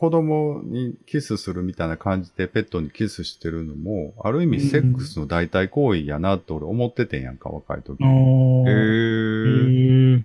[0.01, 8.03] 子供にキスするみたいな感じでペットにキスしてるのも、ある意味セックスの代替行為やなと俺思っててんやんか、若い時。
[8.03, 10.17] あーへへー。
[10.17, 10.23] ー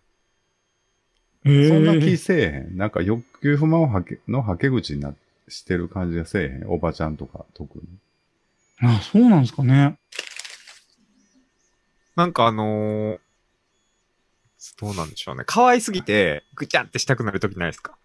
[1.45, 2.79] へーそんな気せえへん。
[2.79, 5.15] なんか欲求不満をはけのはけ口にな
[5.47, 6.71] してる感じがせえへん。
[6.71, 7.85] おばちゃんとか特に。
[8.81, 9.99] あ、そうなんですかね。
[12.17, 13.19] なんかあのー、
[14.81, 15.43] どうなんでしょうね。
[15.45, 17.99] 可愛すぎて、ぐちゃってしたくなるときないですか？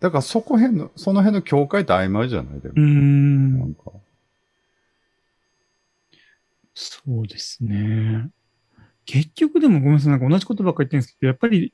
[0.00, 2.60] だからそこへんの、その辺の境界って曖昧じゃない？
[2.60, 2.80] でもうー。
[2.82, 3.66] んな。
[3.66, 3.92] んか。
[6.74, 8.28] そうですね。
[9.06, 11.72] 結局でもごめんなさい、なんか同じことばっかり言ってるんですけど、やっぱり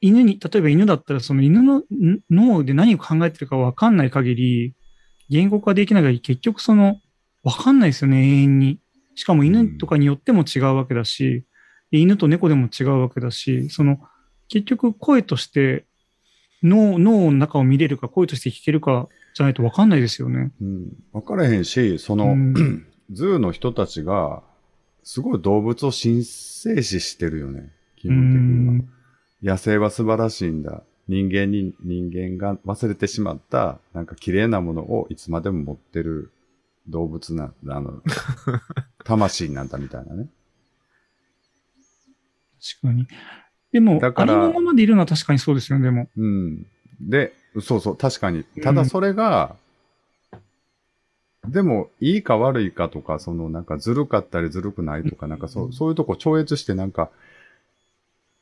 [0.00, 1.84] 犬に、例えば犬だったらその犬のん
[2.30, 4.74] 脳で何を考えてるかわかんない限り、
[5.28, 7.00] 言語化できない限り結局その、
[7.44, 8.80] わかんないですよね、永遠に。
[9.14, 11.44] しかも犬とかによっても違うわけだし、
[11.92, 14.00] 犬と猫でも違うわけだし、その、
[14.48, 15.84] 結局声として
[16.62, 20.52] 脳、脳の中を見れるか声として聞けるかじゃないとわかんないですよね。
[20.60, 20.92] うん。
[21.12, 24.42] わからへんし、その、うん ズーの人たちが、
[25.02, 27.72] すごい動物を神聖視してるよね。
[27.96, 28.72] 基う本的には。
[28.74, 28.88] ん
[29.42, 30.82] 野生は素晴らしいんだ。
[31.08, 36.30] 人間に、人間が忘れてしまった、なんか綺麗なものをいつまでも持ってる
[36.88, 37.52] 動物な。
[37.68, 38.02] あの、
[39.04, 40.28] 魂なんだみたいなね。
[42.82, 43.08] 確かに。
[43.72, 46.08] でも、だからありのままでいるのは確かにそうですよね、でも。
[46.16, 46.66] うん。
[47.00, 48.44] で、そうそう、確かに。
[48.62, 49.56] ただそれが、
[51.46, 57.10] でも、いいか悪いかとか、そのなんかずるかったりずるくないとか、なんかそう、そういうとこ超越してなんか、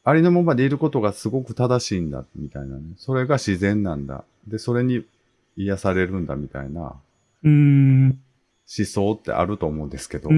[0.05, 2.83] ありのままでいることがすごく正しいんだ、みたいなね。
[2.97, 4.25] それが自然なんだ。
[4.47, 5.05] で、それに
[5.57, 6.95] 癒されるんだ、みたいな
[7.45, 8.21] うーん。
[8.77, 10.29] 思想ってあると思うんですけど。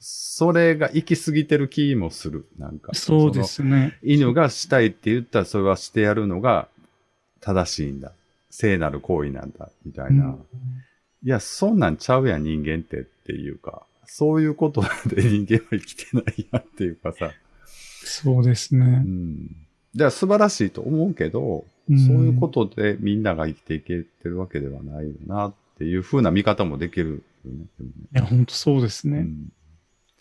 [0.00, 2.46] それが行き過ぎてる気もする。
[2.58, 2.92] なんか。
[2.94, 3.98] そうですね。
[4.02, 6.68] 犬がしたいって言ったら、それはしてやるのが
[7.40, 8.12] 正しいんだ。
[8.50, 10.24] 聖なる行為なんだ、みたいな。
[10.24, 10.44] うん
[11.24, 17.32] いや、そんなんちゃうやん、人間ってっていうか、そういうことで人間は生きてないやっていうかさ。
[18.04, 19.08] そうですねう。
[19.08, 19.56] ん。
[19.94, 27.66] じゃあ素晴らしいと思うけど、うんそういうことでみんなが生きていけてるわけではないよなっていう風な見方もできるよね。
[28.12, 29.18] いや、本当そうですね。
[29.18, 29.48] うん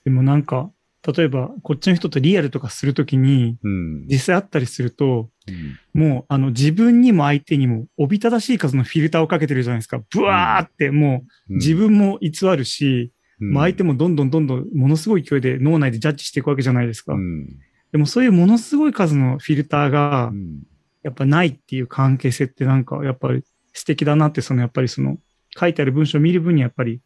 [0.05, 0.71] でもなんか、
[1.05, 4.05] 例えば、こっちの人とリアルとかするときに、うん。
[4.07, 10.01] 実際会ったりすると、うんもう、あの、自分にも相手にも、おびただしい数のフィルターをかけてるじゃないですか。
[10.09, 17.15] ブワーって、もう、自分も偽るし、まあ相手もどんどんどんどん、ものすごい勢いで脳内でジャッジしていくわけじゃないですか。
[17.15, 17.47] うん。
[17.91, 20.63] でもそういうものすごい数のフィルターがう、ん
[21.03, 23.43] やっぱないっていう関係性ってなんか、やっぱり
[23.73, 25.17] 素敵だなって、その、やっぱりその、
[25.55, 27.01] 書いてある文章を見る分にやっぱり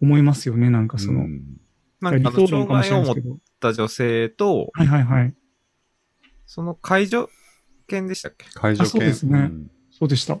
[0.00, 0.70] 思いますよね。
[0.70, 1.42] なんかその、うん
[2.00, 3.38] なんか理想論障害を持っですけど。
[3.60, 5.34] た女性と、はいはいはい。
[6.44, 7.28] その介助
[7.86, 8.44] 犬でしたっけ？
[8.46, 10.38] っ解除あそうですねうんそうでした。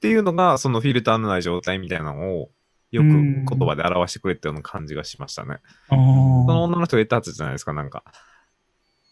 [0.00, 2.50] ていうのが、そのフィルターのない状態みたいなのを、
[2.90, 5.54] よく言葉で表してくれたような感じがしましたね。
[5.88, 5.96] ああ。
[5.96, 6.00] そ
[6.48, 8.04] の女の人が言ったはずじゃないですか、なんか。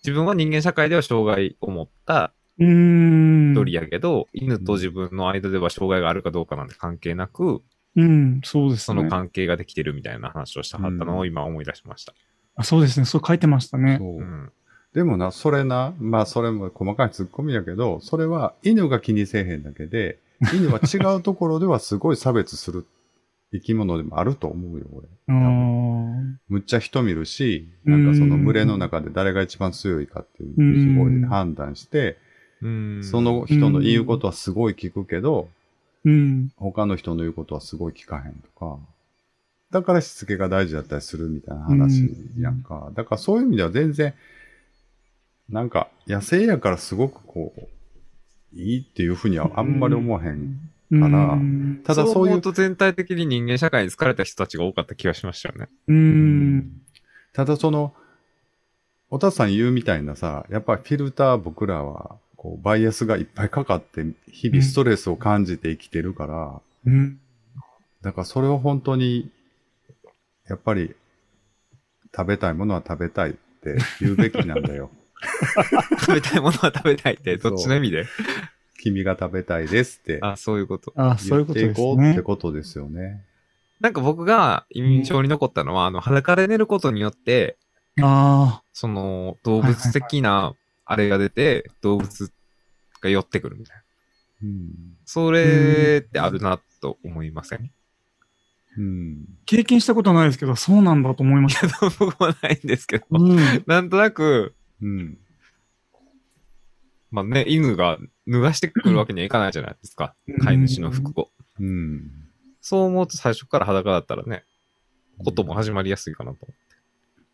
[0.05, 2.35] 自分は人間社会では障害を持った。
[2.59, 7.63] 一人やけど、犬と自分の間では障害があるかどうかなんて関係なく、
[7.97, 8.85] うん、そうですね。
[8.85, 12.15] その関係ができてるみたいな話をしたかったのを今思い出しました。
[12.57, 13.07] あそうですね。
[13.07, 13.99] そう書いてましたね。
[13.99, 14.53] そううん。
[14.95, 20.19] でもな、それな、まあそれも細かいツッコミやけど、それは犬が気にせえへんだけで、
[20.55, 22.87] 犬は違うところではすごい差別する
[23.53, 25.09] 生き物でもあると思うよ、俺。
[26.49, 32.19] むっちゃ人見るし、なんかその群れの中で誰が一番強いかっていうすごい判断して、
[32.63, 33.01] うん。
[33.03, 35.49] その人の言うことはすごい聞くけど、
[36.05, 36.53] うん。
[36.57, 38.79] 他の人の言うことはすごい聞かへんとか、
[39.71, 42.93] だからしつけが大事だったりするみたいな話やんか。
[42.95, 44.15] だからそういう意味では全然、
[45.49, 47.69] なんか野生やからすごくこう、
[48.53, 50.59] いいっていうふうにはあんまり思わへん。
[50.91, 51.01] うん。
[51.01, 51.81] からうん。
[51.85, 55.69] ただそういう思と全体的に人間社会に疲れた人たちが多かった気がしましたよね。
[55.89, 56.83] うん。
[57.33, 57.95] ただその、
[59.11, 67.19] おたつさん言うみたいなさ、やっぱりフィルター僕らは、こう、バイアスがいっぱいかかって、日々ストレスを感じて生きてるから、うん。
[68.03, 69.31] だからそれを本当に、
[70.47, 70.95] やっぱり、
[72.15, 74.91] 食べたいものは食べたいって言うべきなんだよ。
[76.01, 78.05] 食べたいものは食べたいって、どっちの意味で？
[78.79, 80.93] 君が食べたいですってあ、そういうこと。
[80.97, 82.23] あそういうことです言っていこうってね。
[82.23, 83.25] ことですよね。
[83.81, 87.57] なんか僕が印象に残ったのは、あの、裸で寝ることによって、
[88.03, 92.31] あその、動物的な、あれが出て、動物
[93.05, 93.83] が寄ってくるみたいな。
[94.43, 94.71] うん。
[95.05, 97.71] それってあるなと思いません？
[98.77, 99.25] うん。
[99.29, 99.33] あ。
[99.47, 101.91] 経験したことないですけど、そうなんだと思いました。
[101.99, 103.65] 僕はないんですけど、うん。
[103.67, 105.19] なんとなく、うん。
[107.11, 110.17] まあね、犬が脱がしてくるわけにはいかないじゃないですか。
[110.43, 111.31] 飼い主の服を。
[111.61, 112.11] うん。
[112.61, 114.43] そう思うと最初から裸だったらね、
[115.25, 116.49] ことも始まりやすいかなと。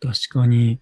[0.00, 0.80] 確かに。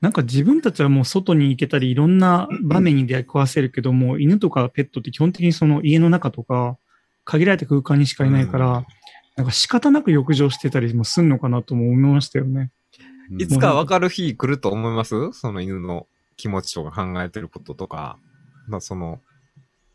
[0.00, 6.78] なんか自分たちはもう外に行けたり、いろんな場面に出会わせるけども、犬とかペットって基本的にその家の中とか、
[7.24, 8.86] 限られた空間にしかいないから、うん
[9.36, 12.70] なんか仕方なく浴場してたりもすんのかなとも思いましたよね。
[13.38, 15.32] いつか分かる日来ると思います？
[15.32, 18.18] その犬の気持ちとか考えてることとか。
[18.68, 19.20] まあその、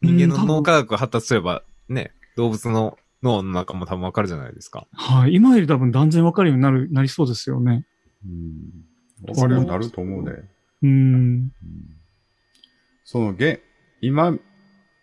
[0.02, 4.88] 人間の脳科学が発達すれば、ね、動物の脳の中も多分分かるじゃないですか。
[4.94, 7.86] はい、今より多分断然わかるようになる、なりそうですよね。
[8.26, 8.86] うん。
[9.34, 10.32] わかるようになると思うね。
[10.84, 10.90] うん。
[10.90, 10.96] う
[11.26, 11.52] ん
[13.08, 13.62] その、げ、
[14.02, 14.36] 今、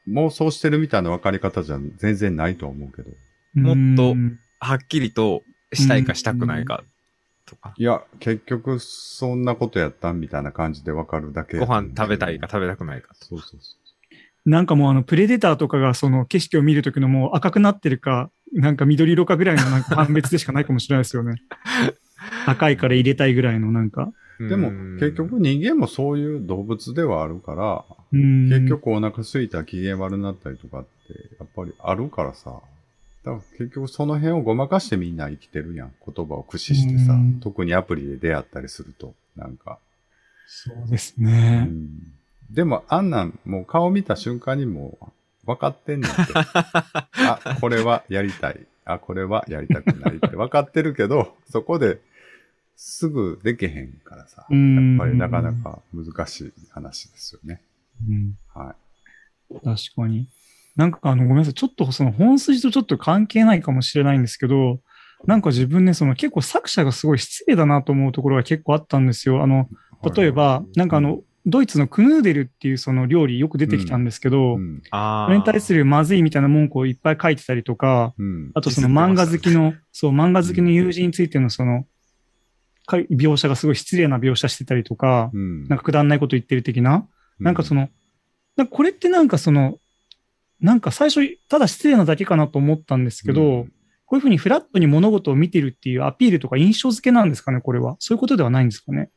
[0.09, 3.11] 妄想してるみたいな分かり方じゃ全然ないと思うけど。
[3.55, 5.43] もっとうんはっきりと
[5.73, 6.85] したいかしたくないか
[7.47, 11.59] とか、いや、結局、そんなことやったんみたいな感じで分かるだけ。
[11.59, 12.49] ご飯食べたいか。
[12.49, 13.77] 食べたくないかとそうそうそ
[14.45, 21.37] なんかもうあの、プレデターとかがその景色を見るときのもう赤くなってるか、なんか緑色かぐらいのなんか判別でしかないかもしれないですよね。
[22.47, 24.12] 赤いから入れたいぐらいのなんか。
[24.39, 24.49] う。
[24.49, 28.49] でもうん、結局人間もそういう動物ではあるから、うん。
[28.49, 30.89] 結局お腹空いたら機嫌悪になったりとかって、
[31.39, 32.61] やっぱりあるからさ。
[33.25, 35.93] だから結局その辺をごまかしてみんな生きてるやん。
[36.05, 37.41] 言葉を駆使してさうん。
[37.41, 39.14] 特にアプリで出会ったりすると。
[39.37, 39.79] なんか。
[40.47, 41.61] そうですうね。
[41.61, 41.89] ん
[42.51, 45.07] でもあんなん、もう顔見た瞬間にもう
[45.47, 46.33] 分かってんねんって。
[46.37, 48.66] あ、これはやりたい。
[48.85, 52.01] あ、これはやりたくないって分かってるけど、そこで
[52.85, 54.45] すぐできへんからさ。
[54.51, 57.62] やうんっぱりなかなか難しい話ですよね。
[58.09, 58.74] うんは
[59.51, 59.55] い。
[59.55, 60.28] 確かに。
[60.74, 61.55] なんかあの、ごめんなさい。
[61.55, 64.80] ちょっとその本筋とちょっと関係ないかもしれないんですけど、
[65.26, 69.45] なんか自分ね、その結構作者がすごい失礼だなと思うところが結構あったんですよ。
[69.45, 69.68] あの、
[70.16, 78.51] 例えば、なんかあの、ドイツのクヌーデルっていうその料理よく出てきたんですけど、うん、あそれに対するまずいみたいな文句をいっぱい書いてたりとか、うん。
[78.55, 81.87] あとその漫画好きの、そう、漫画好きの友人についてのその、か
[82.89, 85.68] 描写がすごい失礼な描写してたりとか、うん。
[85.68, 87.07] なんかくだんないこと言ってる的な、
[87.39, 87.89] なんかその、
[88.57, 89.78] なんかこれってなんかその、
[90.61, 93.72] なんか最初、ただ失礼なだけかなと思ったんですけど、うん
[94.12, 97.97] こういうふうにフラットに物事を見てるっていうアピールとか印象付けなんですかね、これは。
[97.99, 99.09] そういうことではないんですかね。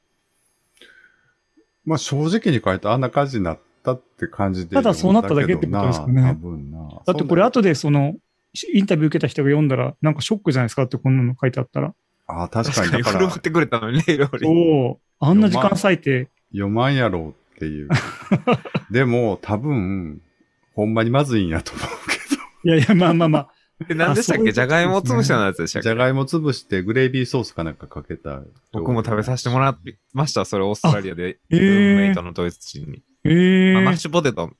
[1.83, 4.73] まあ正直に書いてあんな感じになったって感じで。
[4.73, 7.01] ただそうなっただけってことですかね多分な。
[7.05, 8.13] だってこれ後でその、
[8.73, 11.93] インタビュー受けた人が読んだら、なんかショックじゃないですかってこんなの書いてあったら。
[12.27, 14.39] あ確か確かに振る舞ってくれたのにね、いろいろ。
[14.39, 15.05] そう。
[15.19, 17.89] あんな時間割いて、読まんやろうっていう。
[18.91, 20.21] でも多分、
[20.73, 23.49] ほんまにまずいんやと思うけいやいや、まあまあまあ。
[23.89, 24.51] え何でしたっけ？
[24.51, 25.83] じゃがいも潰したようなやつでしたど。
[25.83, 28.41] じゃっけがいも潰してグレービーソースかなんかかけた。
[28.71, 30.45] 僕も食べさせてもらいました。
[30.45, 33.03] それオーストラリアで、えールームメイトのドイツ人に。
[33.25, 34.51] ええまあマッシュポテト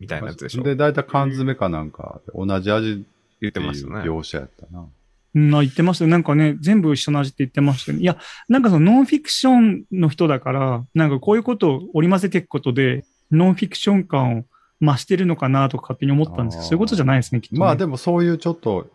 [0.00, 0.62] みたいなやつでしょ。
[0.62, 3.06] で、だいたい缶詰かなんか、同じ味言っっ
[3.38, 3.94] ていうてましたね。
[4.02, 4.86] 描写やったな。
[5.34, 6.10] うん、あ言ってましたよ。
[6.10, 8.04] なんかね、全部一緒の味って言ってましたよね。
[8.04, 8.18] いや、
[8.48, 14.44] なんかそのノンフィクションの人だから、なんかこういうことを織り交ぜていくことで、ノンフィクション感を
[14.80, 17.60] 増してるのかなとか勝手に思ったんですけど、そういうことじゃないですね、きっと、ね。
[17.60, 18.88] まあでもそういうちょっと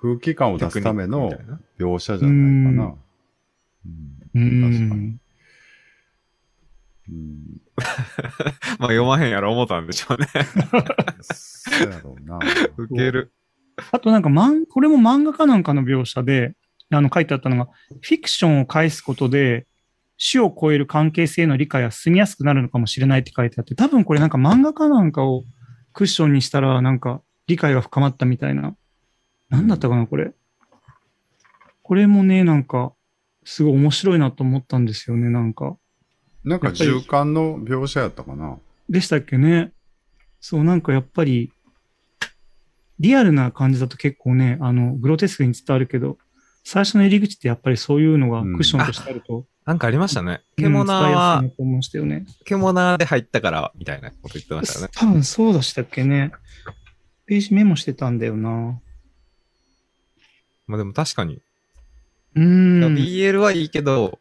[0.00, 1.32] 空気感を出すための
[1.78, 2.84] 描写じゃないかな。
[2.86, 2.98] う
[4.34, 5.20] うんう確かにん。
[7.08, 7.60] うん。
[8.78, 10.26] まあ読まへんやろ思ったんでしょうね。
[11.22, 12.38] そうやろうな。
[12.76, 13.32] ウケる。
[13.92, 16.54] あとなんか、まん、これも漫画かなんかの描写で、
[16.90, 17.68] あの書いてあったのが、
[18.00, 19.66] フィクションを返すことで、
[20.18, 25.44] 種を超える関係性の理解は進みやすくなるのかもしれないって書いてあって、多分これなんか漫画かなんかを
[25.92, 28.76] クッションにしたら、なんか理解が深まったみたいな。
[29.50, 30.32] なんだったかな、これ。
[31.82, 32.92] これもね、なんか、
[33.44, 35.76] すごい面白いなと思ったんですよね、なんか。
[36.44, 38.58] なんか中間の描写やったかな。
[38.88, 39.72] でしたっけね。
[40.40, 41.52] そう、なんかやっぱり、
[43.00, 46.18] リアルな感じだと結構ね、あの、グロテスクに伝わるけど、
[46.64, 50.42] 最初の入り口ってやっぱりそういうのがクッションとしてあると、なんかありましたね。
[50.58, 52.26] うん獣はな、と思いましたよね。
[52.44, 54.92] 獣で入ったから、みたいなこと言ってましたよね。
[54.94, 56.32] 多分そうでしたっけね。
[57.26, 58.80] ページメモしてたんだよな。
[60.66, 61.40] まあでも確かに、
[62.34, 62.94] うーん。
[62.94, 64.18] BL はいいけど、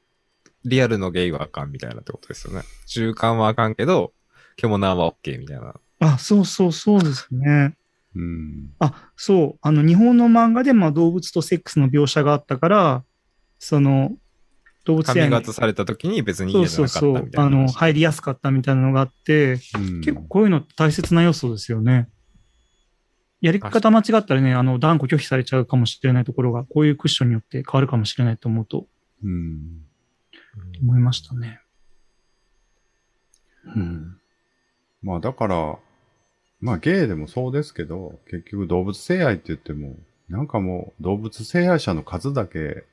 [0.66, 2.64] リアルのゲイはあかんみたいなってことですよね。
[2.88, 4.14] 中間はあかんけど、
[4.56, 5.76] 獣は OK みたいな。
[6.00, 7.76] あ、そうそうそうですね。
[8.16, 8.70] うん。
[8.80, 9.60] あ、そう。
[9.62, 13.04] あの、日本の漫画でまあ動物とセックスの描写があったから、
[13.60, 14.12] その、
[14.86, 17.30] 動物園髪型された時に別にそうそうそう。
[17.36, 22.10] あの、入りやすかったみたいなのがあって、うん結構こういうのって大切な要素ですよね。
[23.40, 28.88] やり方間違ったらね、あの、断固拒否されちゃうかもしれないところが、こういうクッションによって変わるかもしれないと思うと、
[29.24, 29.86] うん。
[30.82, 31.60] 思いましたね。
[33.76, 34.18] うん。
[35.02, 35.78] まあだから、
[36.64, 39.98] まあゲイでもそうですけど、結局動物性愛って言っても、
[40.30, 42.86] なんかもう動物性愛者の数だけ、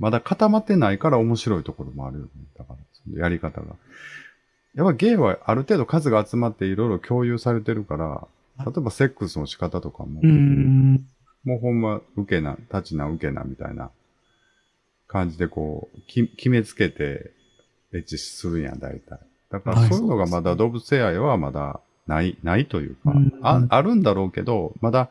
[0.00, 2.30] まだ固まってないから面白いところもあるよね。
[2.58, 3.76] だから、そのやり方が。
[4.74, 8.26] やっぱゲイはある程度数が集まっていろいろ共有されてるから、
[8.58, 10.20] 例えばセックスの仕方とかも。
[11.44, 13.92] もうほんま受けな、立ちな受けなみたいな
[15.06, 17.30] 感じでこう、き決めつけて
[17.92, 19.20] エッチするんやん、大体。
[19.50, 25.10] だからはいそういうのがまだ動物性愛はまだない、ないというか、うんあ、あるんだろうけど、まだ、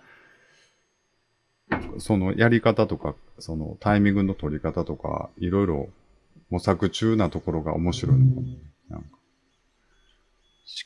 [1.97, 5.89] そのやり方とか、そのタイミングの取り方とか、いろいろ
[6.49, 8.47] 模索中なところが面白いのかも。
[8.89, 9.07] なんか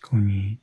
[0.02, 0.60] 確かに。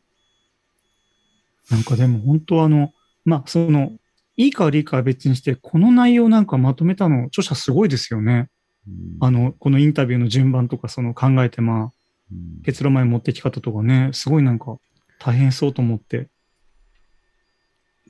[1.71, 2.93] なんかでも本当あの、
[3.25, 3.93] まあ、その、
[4.37, 8.49] いいか悪いかは別にして、この内容なんかまとめたの、著者すごいですよね。
[8.87, 11.93] うんあの、このインタビューの順番とか、その考えて、まあ、
[12.33, 14.79] うん結論まで持ってき方とかね、すごいなんか
[15.25, 16.29] 大変そうと思って。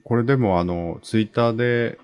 [0.03, 1.99] これでもあの、ツイッターで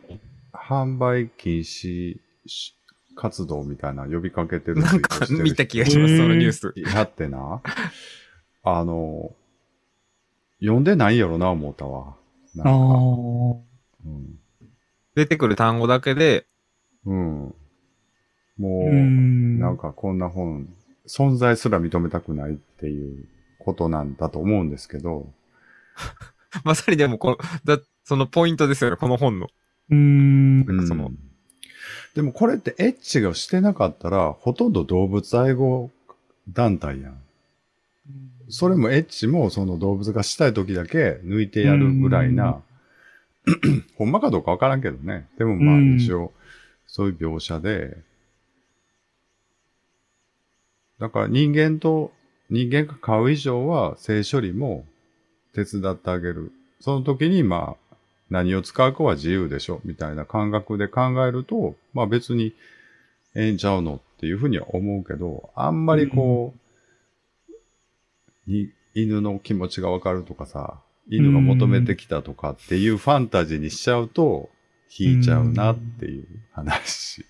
[0.53, 2.77] 販売禁止し
[3.17, 6.73] 活動みたいな呼びかけてるなんか見た気がします、そのニュース。
[6.77, 7.61] やってな。
[8.63, 9.35] あの、
[10.61, 12.17] 読んでないやろな、思ったわ。
[12.55, 12.85] なんああか。
[12.85, 13.59] ー。
[14.07, 14.39] うん。
[15.17, 16.47] 出てくる単語だけで、
[17.05, 17.17] うん。
[17.47, 17.55] も
[18.59, 19.59] うう、ん。
[19.59, 20.69] なんかこんな本、
[21.09, 23.27] 存在すら認めたくないっていう
[23.61, 25.33] ことなんだと思うんですけど、
[26.65, 29.49] まさにでもこの、だそのポイントですよね、この本の。
[29.91, 30.67] うーん。
[30.67, 31.19] なんかそのうん
[32.15, 35.91] でもこれってエッチがしてなかったら、ほとんど動物愛護
[36.49, 37.21] 団体やん。
[38.49, 42.61] それもエッチもその動物がしたい時だけ抜いてやるぐらいな、
[43.97, 45.29] ほんまかどうかわからんけどね。
[45.39, 46.33] でもまあうん一応、
[46.87, 47.97] そういう描写で、
[50.99, 52.13] だから人間と、
[52.51, 54.85] 人間が買う以上は性処理も
[55.55, 56.53] 手伝ってあげる。
[56.81, 57.97] その時にまあ、
[58.29, 62.55] 何を使うかは自由でしょ、みたいな感覚で考えると、まあ別に
[63.35, 66.55] ええんちゃうのっていうふうには思うけど、あんまりこ
[68.47, 74.49] う、に犬の気持ちがわかるとかさ、犬が求めてきたとかっていうファンタジーにしちゃうと、
[74.97, 77.25] 引いちゃうなっていう話。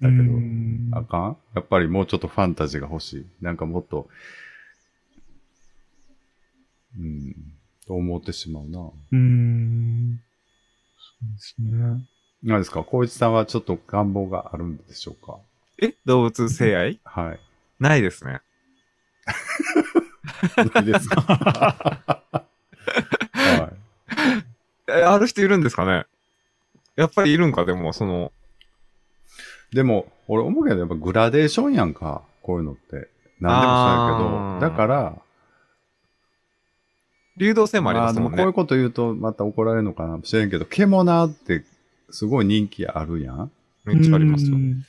[0.00, 1.36] だけどうんあかん？
[1.54, 3.26] やっぱりもうちょっとファンタジーが欲しい。
[3.40, 4.08] なんかもっと、
[6.98, 7.34] うん、
[7.86, 8.80] と思ってしまうな。
[8.80, 10.20] うーん。
[10.98, 12.06] そうですね。
[12.42, 12.82] 何ですか？
[12.82, 15.38] 光一さんはちょっと願望があるんでしょうか？
[15.82, 15.94] え？
[16.06, 16.98] 動物性愛？
[17.04, 17.40] はい。
[17.78, 18.40] ないですね。
[20.76, 21.20] いいですか？
[23.32, 23.76] はい。
[24.88, 26.06] えある人いるんですかね？
[26.96, 28.32] やっぱりいるんか、でも、その、
[29.72, 32.22] でも、俺思うけど、やっぱグラデーションやんか。
[32.42, 33.08] こういうのって。
[33.40, 34.70] 何でもそうやけど。
[34.72, 35.22] だから、
[37.40, 38.52] 流動性もありますもんねあでもこういう。
[38.52, 41.64] こと言うとまた怒られるのかなもしれんけど、獣って
[42.10, 43.50] すごい人気あるやん。
[43.84, 44.58] めっちゃありますよう。
[44.58, 44.84] ん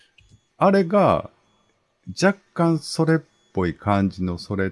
[0.57, 1.31] あれが、
[2.21, 3.19] 若干それっ
[3.53, 4.71] ぽい感じのそれっ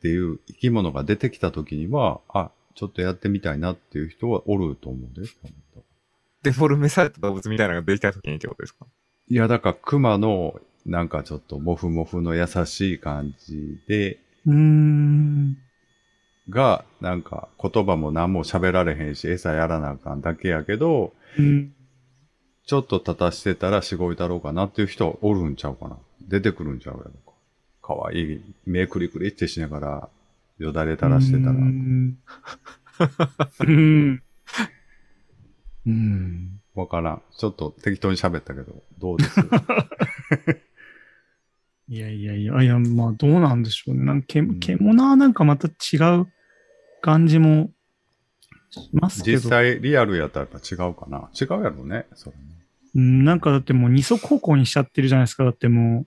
[0.00, 5.26] ていう生き物が出てきた時には、あ、ちょっとやってみたいなっていう人はおると思うで。
[6.42, 8.86] デフォルメされた動物みたいなのができた時にってことですか？
[9.28, 15.56] いや、だから熊のなんかちょっとモフモフの優しい感じで、うーん。
[16.48, 21.72] が、なんか言葉も何も喋られへんし、餌やらなあかんだけやけど、うん。
[22.66, 25.98] ちょっと立たしてたらしごいたろうかなっていう人はおるんちゃうかな。
[26.22, 27.32] 出てくるんちゃうやろか。
[27.82, 28.54] かわいい。
[28.66, 30.08] 目クリクリってしながら、
[30.58, 31.54] よだれ垂らしてたらう。
[31.56, 32.18] ん。
[33.60, 34.22] うん。
[35.86, 36.60] うん。
[36.74, 37.22] わからん。
[37.36, 39.40] ちょっと適当に喋ったけど、どうです？
[41.88, 44.04] いやいやいや、いや、まあどうなんでしょうね。
[44.04, 46.26] なんかけ、ん獣はなんかまた違う
[47.02, 47.70] 感じも
[48.70, 49.38] しますけど。
[49.38, 51.30] 実際リアルやったらやっぱ違うかな。
[51.38, 52.06] 違うやろね。
[52.14, 52.42] それね
[52.96, 55.44] うん、なんかだってもう二足歩行にしちゃってるじゃないですか。
[55.44, 56.06] だってもう、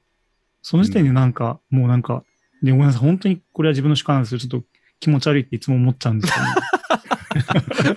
[0.61, 2.23] その時点でなんか、もうなんか、
[2.63, 3.01] で、ごめんなさい。
[3.01, 4.39] 本当にこれは自分の主観なんですよ。
[4.39, 4.67] ちょっと
[4.99, 6.51] 気持ち悪いっていつも思っちゃうんですよ、ね。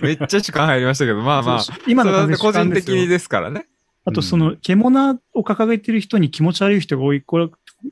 [0.03, 1.61] めっちゃ主観入りましたけど、まあまあ。
[1.87, 3.67] 今の個人的にですからね。
[4.11, 7.51] あと、その、獣を掲げてる人に気持ち悪い人が多い、これは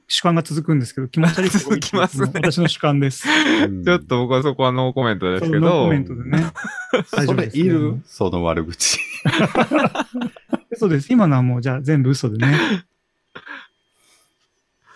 [0.09, 3.27] 主観が続くんですけど、気持ち悪い人が多い続きますね私の主観です。
[3.29, 6.53] う んちょっと僕はそこはノーコメントですけそうノーコどメン、トでね。
[7.13, 8.03] 大 丈それ夫ですねいる？
[8.07, 8.99] その悪口。
[10.77, 11.13] そうです。
[11.13, 12.59] 今のはもう、じゃあ全部嘘でね。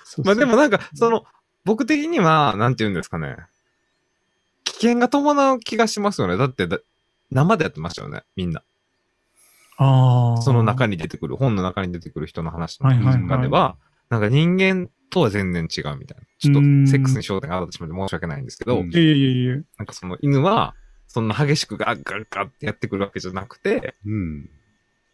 [0.04, 1.24] そうそうまあでもなんか、その、
[1.64, 3.36] 僕的には、なんて言うんですかね。
[4.64, 6.36] 危険が伴う気がしますよね。
[6.36, 6.78] だってだ、
[7.30, 8.62] 生でやってましたよね、みんな。
[10.42, 13.76] その中に出てくる、本の中に出てくる人の話の中では、
[14.08, 16.24] なんか人間とは全然違うみたいな。
[16.38, 19.62] ちょっとうんセックスに焦点があってしまって申し訳ないんですけど、うんいやいやいやいや。
[19.78, 20.74] なんかその犬は、
[21.06, 24.48] そんな激しくガッガッガッってやってくるわけじゃなくて、うん。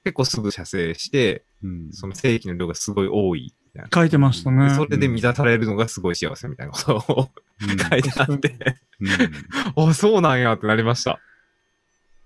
[0.04, 1.88] 結構すぐ射精して、うん。
[1.92, 3.88] その精液の量がすごい多いみたいな。
[3.92, 4.70] 書いてましたでね。
[4.70, 7.30] それで満たされるのがすごい幸せみたいなことを
[7.62, 8.56] うん書いてあって、
[9.00, 9.08] うん
[9.88, 11.20] あ、そうなんやってなりました。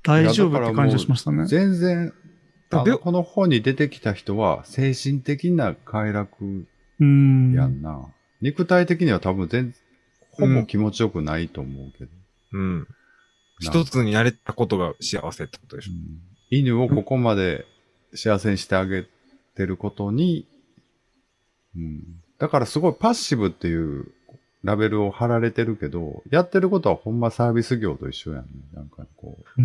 [0.02, 1.46] 大丈夫って感じがしましたね。
[1.46, 2.12] 全然、
[2.72, 6.66] あでのこの本に出てきた人は精神的な快楽
[7.00, 7.52] うん。
[7.52, 8.06] やんな。
[8.40, 9.74] 肉体的には多分全、
[10.30, 12.10] ほぼ気持ちよくないと思うけど。
[12.52, 12.86] うん。
[13.60, 15.92] 一つになれたことが幸せってことでしょ。
[16.50, 17.66] 犬をここまで
[18.14, 19.06] 幸せにしてあげ
[19.54, 20.46] てることに、
[21.76, 22.02] うん、
[22.38, 24.12] だからすごいパッシブっていう
[24.62, 28.50] ラベルを貼られてるけど、やってることはほんまサービス業と一緒やんね。
[28.74, 29.62] なんかこう。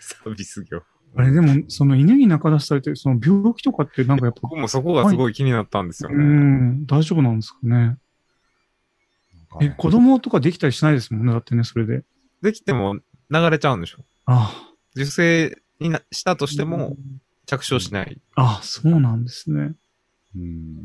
[0.00, 0.82] サービス業。
[1.16, 6.24] あれでも、その犬に中出されてる、その病気とかってなんかやっぱ、僕もそこがすごい気になったんですようね。
[6.24, 7.96] ん、大丈夫なんですかね。
[9.50, 11.32] かえ、ね子供とかできたりしないですもんね。
[11.32, 12.04] だってね、それで。
[12.42, 12.96] できても
[13.30, 13.98] 流れちゃうんでしょ。
[14.26, 14.54] あ
[14.94, 16.96] 受精になしたとしてあも、
[17.46, 18.20] 着床しない。
[18.36, 19.72] あ、そうなんですね。
[20.36, 20.84] うん。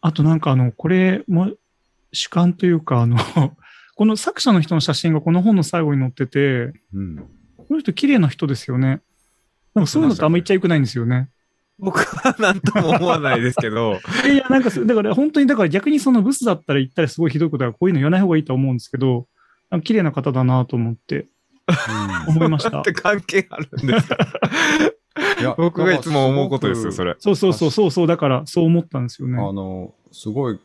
[0.00, 1.50] あとなんかあの、これも
[2.12, 3.16] 主観というか、あの、
[3.94, 7.16] この作者の人の写真がこの本の最後に載ってて、うん。
[7.56, 9.00] この人綺麗な人ですよね。
[9.74, 11.28] なんかそういうのってあんま言っちゃよくないんですよね。
[11.78, 13.98] 僕は何とも思わないですけど、
[14.30, 19.26] いやなんかそ、だから本当に、だから逆にそのブスだったら言ったらすごいひどいことだから、こういうの言わない方がいいと思うんですけど、
[19.70, 21.26] なんか綺麗な方だなと思って
[22.28, 22.84] 思いましただっ。
[22.84, 24.16] て関係あるんですか？
[25.40, 27.12] いや 僕がいつも思うことですよ、それ。
[27.12, 27.16] れ。
[27.18, 29.38] そうそうそうそうそう、だからそう思ったんですよね。
[29.38, 30.60] あの、すごい、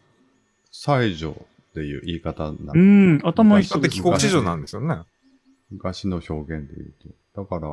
[0.71, 1.45] 西条
[1.77, 2.81] っていう言い方になうる。
[2.81, 4.97] ん、頭いいだって人です帰国子女なんですよね。
[5.69, 6.93] 昔の表現で言う
[7.35, 7.43] と。
[7.43, 7.69] だから、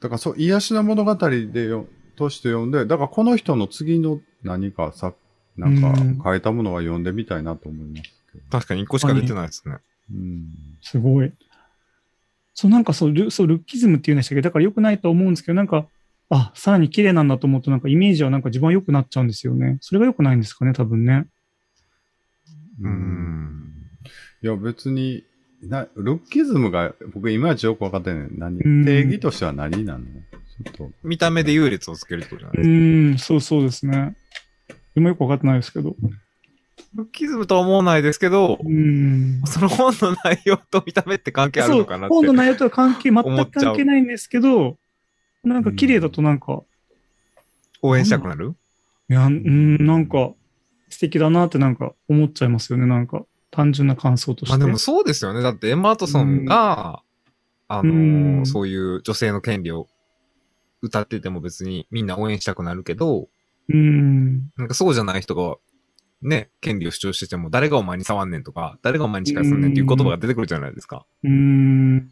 [0.00, 1.86] だからそう、癒しの物語でよ、
[2.16, 5.14] として読んで、だからこの人の次の何かさ、
[5.56, 8.02] なんうんか変えたものは読んでみたいなと思います
[8.32, 8.44] けど。
[8.50, 9.76] 確かに1個しか出てないですね。
[10.10, 10.46] うん。
[10.80, 11.32] すごい。
[12.54, 14.42] そう、なんかそう、ルそうルッキズムっていうんでしたっけ？
[14.42, 15.86] ど、だから良くないと思うんですけど、なんか、
[16.30, 19.78] あ、さらに綺麗なんだと思うと、なんかイメージはなんか自分は良くなっちゃうんですよね。
[19.80, 21.26] それが良くないんですかね、多分ね。
[22.80, 23.72] うーん。
[24.42, 25.24] いや、別に、
[25.62, 28.28] な、ルッキズムが、僕いまいちよくわかってない。
[28.30, 28.60] 何？
[28.60, 30.04] うん定義としては何なの？
[30.04, 30.90] ちょっと。
[31.02, 32.72] 見た目で優劣をつけるってことじゃないうですか。
[32.72, 34.16] ーん、そうそうですね。
[34.94, 35.94] でもよくわかってないですけど。
[36.94, 39.42] ルッキズムとは思わないですけどう、ーん。
[39.46, 42.14] その本の内容と見た目って関係あるのかなって。
[42.14, 44.78] 本の内容とは関係、全く関係ないんですけど、
[45.44, 46.62] なんか綺麗だとなんか、
[47.82, 48.54] 応援したくなる？
[49.08, 50.32] いや、うん、なんか
[50.90, 52.86] 素敵だなってなんか思っちゃいますよね。
[52.86, 54.58] なんか単純な感想として。
[54.58, 55.42] まあでもそうですよね。
[55.42, 57.02] だってエマ・ワトソンが、
[57.68, 59.86] あのうんーそういう女性の権利を
[60.82, 63.28] 歌ってても別にみんな応援したくなるけど、
[63.68, 64.50] うん。
[64.56, 65.56] なんかそうじゃない人が、
[66.22, 71.06] ね、権利を主張してても、誰がお前に触んねんとか、誰がお前に近寄すんねんっていう言葉が出てくるじゃないですか。
[71.22, 71.98] うん。
[71.98, 72.02] な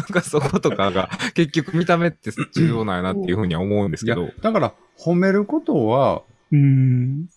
[0.00, 7.28] んかそことかが、結局見た目って重要なんやなっていうふうには思うんですけど。、だから、褒めることはうん。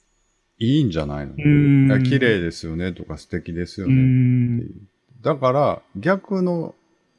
[0.58, 1.34] いいんじゃないの？
[2.04, 4.72] 綺麗ですよねとか素敵ですようねってんいう。
[5.22, 6.76] だから、逆の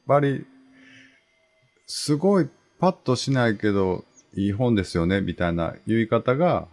[0.07, 0.47] バリ、
[1.87, 6.69] すごいパッとしないけど、いい本ですよね、みたいな言い方が、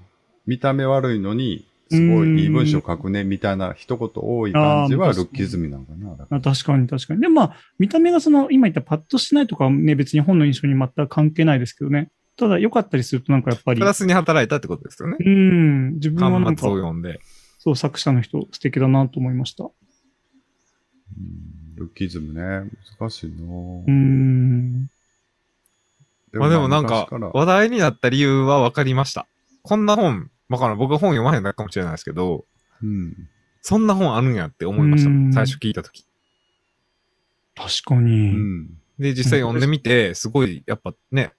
[0.45, 6.15] 見た目悪いのに、すごいいい文章書くね、みたいな一言多い感じは、ルッキズムなのかな。
[6.15, 7.21] だか確かに確かに。
[7.21, 12.09] でもまあ、見た目がその、今言ったパッとしないとかはね、別に本の印象に全く関係ないですけどね。
[12.35, 15.17] ただ良かったりするとなんかやっぱりプ、ラスに働いたってことですよね。
[15.19, 17.19] うん、自分はなんかを、読んで。
[17.59, 19.65] そう、作者の人素敵だなと思いました。
[19.65, 22.69] うんルッキズムね、
[22.99, 24.89] 難しいなうーん。
[26.33, 29.27] まあでもなんか話題になった理由は分かりました。
[29.61, 30.77] こんな本、わからん。
[30.77, 32.45] 僕は本読まへんだけかもしれないですけど、
[32.81, 33.15] うん。
[33.61, 35.33] そんな本あるんやって思いましたうん。
[35.33, 36.05] 最初聞いたとき。
[37.55, 38.33] 確かうに。
[38.35, 38.67] ん。
[38.99, 41.33] で、実際読んでみて、すごい、やっぱね、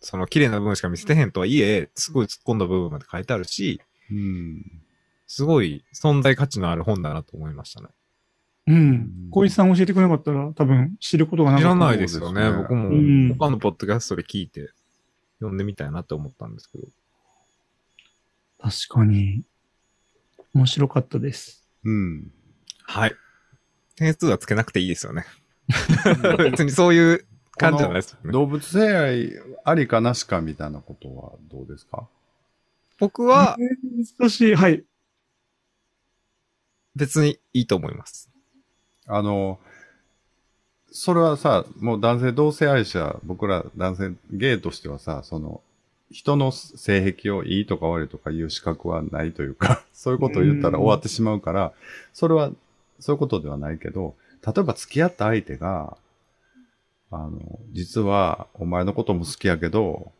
[0.00, 3.80] その綺麗な部分しか見せてへんとはいえ、すごい突っ込んだ部分まで書いてあるし、
[4.10, 4.64] うん。
[5.26, 7.88] すごい存在価値のある本だなと思いましたね。
[8.66, 9.10] うん。
[9.30, 11.74] 小石さん教えてくれなかったら多分知ることがなかった。
[11.74, 12.50] 知らないですよね。
[12.50, 14.70] 僕もうん他のポッドキャストで聞いて、
[15.38, 16.84] 読んでみたいなって思ったんですけど。
[18.60, 19.42] 確かに。
[20.54, 21.64] 面白かったです。
[21.84, 22.30] うん。
[22.82, 23.14] はい。
[23.96, 25.24] 点数はつけなくていいですよね。
[26.38, 27.26] 別にそういう
[27.56, 28.32] 感じじゃないですよね。
[28.32, 29.32] 動物性愛
[29.70, 32.06] ありかなしかみたいなことはどうですか？
[32.98, 34.54] 僕はえー難しい。
[34.54, 34.84] はい。
[36.96, 38.28] 別にいいと思います。
[39.06, 39.58] あの、
[40.92, 45.60] それはさ、もう男性同性愛者、僕ら男性ゲイとしてはさ、その、
[46.10, 51.72] 人の性癖をいいとか悪いとかいう資格はないというか、 そういうことを言ったら終わってしまうから、
[52.12, 52.50] それは、
[52.98, 55.96] そういうことではないけど、例えば付き合った相手が、
[57.10, 60.12] あの、実はお前のことも好きやけど、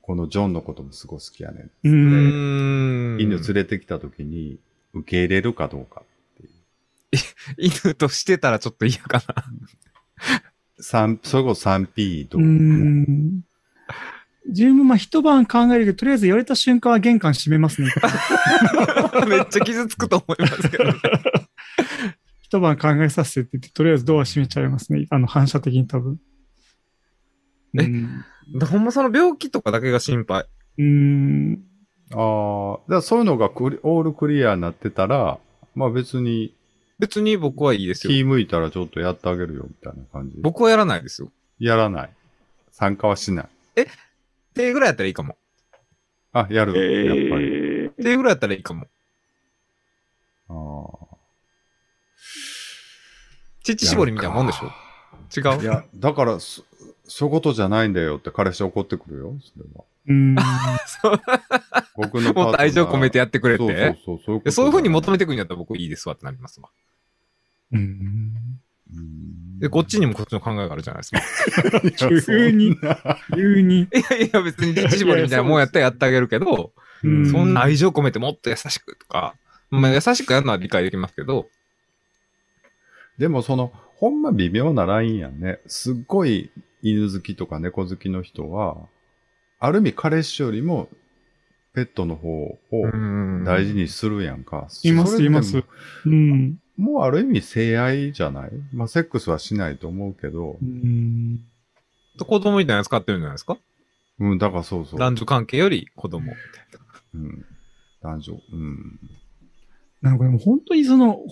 [0.00, 1.62] このジョンのこともすごい好きやねん。
[1.64, 1.70] う。
[1.84, 3.20] うんん。
[3.20, 4.58] 犬連れてきた時に
[4.94, 7.70] 受け入れるかどうかっていう。
[7.84, 9.44] 犬としてたらちょっと嫌かな。
[10.80, 13.42] 三それこそ 3P とうーん。
[14.46, 17.92] 自分もまあ一晩考えるけど、とりあえず言われた瞬間は玄関閉めますね。
[19.28, 20.92] めっちゃ傷つくと思いますけど、ね。
[22.48, 25.06] 一晩考えさせてって言って、とりあえずドア閉めちゃいますね。
[25.10, 26.18] あの反射的に多分。
[27.78, 27.82] え？
[27.82, 28.24] うん
[28.70, 30.46] ほんまその病気とかだけが心配？
[30.78, 31.62] うーん。
[32.12, 35.38] ああ、だからそういうのがクリオールクリアになってたら、
[35.74, 36.54] まあ別に
[36.98, 38.12] 別に僕はいいですよ。
[38.14, 40.36] 気向いたらちょっとやってあげるよみたいな感じ。
[40.40, 41.30] 僕はやらないですよ。
[41.58, 42.10] やらない。
[42.70, 43.48] 参加はしない。
[44.54, 45.36] 手ぐらいやったらいいかも。
[46.32, 46.72] あ、やる。
[47.04, 47.44] やっぱり。
[47.44, 48.86] えー手ぐらいやったらいいかも。
[50.48, 51.17] あ
[53.64, 54.70] 乳絞りみたいなもんでしょ？
[55.36, 55.56] 違あ。
[55.56, 55.62] う？
[55.62, 56.62] いや、だから、そ、
[57.06, 59.34] そういうことじゃないんだよって彼氏怒ってくるよ。
[59.54, 59.84] それは。
[60.06, 60.36] うーん。
[61.02, 61.20] そう
[61.96, 63.96] 僕のもっと愛情込めてやってくれて？
[64.04, 64.24] そうそうそう。
[64.24, 66.68] そういうことでそういう風に求めめてくるんやったら僕いいですわってなりますわ。
[67.72, 68.32] うん
[69.58, 72.12] で、こっちにもこっちの考えがあるじゃないですか。
[72.24, 72.76] 急に、
[73.34, 73.80] 急に。
[73.80, 79.34] いやいや、別に乳絞りみたいなもんやったらやってあげるけど、うんそんな愛情込めてもっと優しくとか、
[79.70, 81.48] まあ優しくやるのは理解できますけど、
[83.18, 85.58] でもその、ほんま微妙なラインやんね。
[85.66, 86.50] すっごい
[86.82, 88.76] 犬好きとか猫好きの人は、
[89.58, 90.88] ある意味彼氏よりも
[91.74, 92.56] ペットの方を
[93.44, 94.68] 大事にするやんか。
[94.84, 95.64] いますいます
[96.06, 96.58] うん。
[96.76, 98.50] もうある意味性愛じゃない？
[98.72, 101.40] まあセックスはしないと思うけどう、ん。
[102.24, 103.58] 子供みたいなやつ飼ってるんじゃないですか？
[104.20, 105.00] うん、だからそうそう。
[105.00, 106.40] 男女関係より子供みたい
[106.72, 106.80] な。
[107.14, 107.46] うん。
[108.00, 108.32] 男女。
[108.52, 109.00] うん。
[110.02, 111.24] なんかでも本当にその、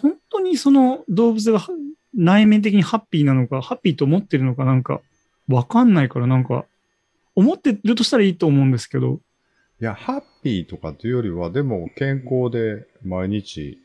[0.00, 1.68] 本当にその動物がは
[2.14, 5.00] 内面的にハッピーなのか、ハッピーと思ってるのかなんか、
[5.48, 6.66] わかんないからなんか、
[7.34, 9.20] 思ってるとしたらいいと思うんですけど。
[9.80, 13.78] いや、ハッピーとかというよりは、でも健康で毎日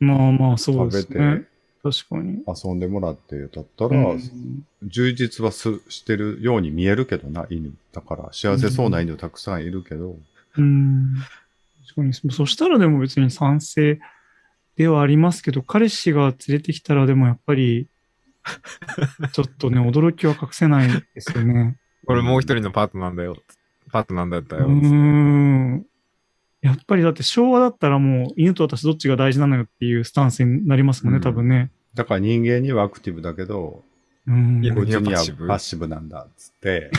[0.00, 1.44] まあまあ、そう食べてですね。
[1.82, 2.42] 確かに。
[2.46, 7.72] 遊んでもらってだったら、うん充実はすしてるように見えるけどな、犬。
[7.92, 10.16] だから幸せそうな犬たくさんいるけど、
[10.56, 11.16] うん。
[12.02, 12.32] 確かに。
[12.32, 13.98] そしたらでも別に賛成
[14.76, 17.88] ではありますけど、彼氏が連れてきたらでもやっぱり、
[19.32, 21.76] ちょっとね、驚きは隠せないですよね。
[22.06, 23.36] これもう一人のパートなんだよ。
[23.90, 24.68] パートなんだったうよ。
[24.68, 25.84] ん。
[26.62, 31.70] やっぱりだって昭和だったらもう犬と私どっちが大事なのよっていうスタンスになりますもんね、うん多分ね。
[31.94, 33.82] だから人間にはアクティブだけど、
[34.26, 34.60] うん。
[34.64, 36.90] 犬こにはパッシブパッシブなんだっつって、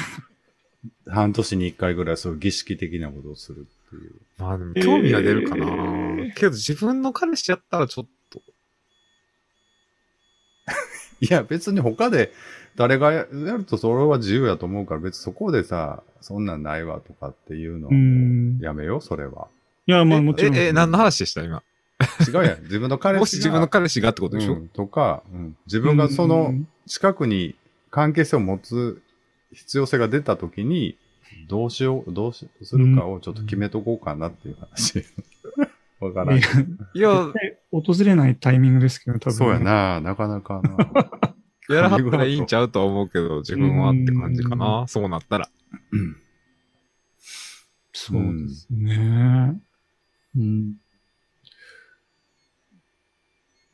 [1.07, 4.11] 半年に一回ぐらいそういう儀式的なことをするっていう。
[4.37, 8.41] まあでも興味が出るかな、えーけど自分の彼氏やったらちょっと。
[11.21, 12.31] いや、別に他で
[12.75, 17.89] 誰がやるとそれは自由やと思うから、別にそこでさ、そんなんないわとかっていうの
[18.61, 19.47] やめよう、それは。
[19.85, 20.55] や、まあもちろん。
[20.55, 21.63] え、え、何の話でした今？
[22.27, 22.63] 違うやん。
[22.63, 23.19] 自分の彼氏が。
[23.19, 27.55] もし自分の彼氏がってことでしょ、うん、とか、うん、自分がそのうん近くに
[27.91, 28.99] 関係性を持つ
[29.53, 30.97] 必要性が出たときに、
[31.47, 35.03] どうしよう、どうしするかをちょっと決めとこうかなっていう話。
[35.99, 36.69] わからんいけやど。
[36.93, 37.33] いや、
[37.71, 39.59] 訪れないタイミングですけど、多分、そうや。
[39.59, 40.77] な、なかなかな。
[41.75, 44.85] やらはったらいいんちゃうとは思うけど、自分はって感じかな。
[44.87, 45.49] そうなったら。
[47.93, 49.61] そうですね。
[50.35, 50.75] うん。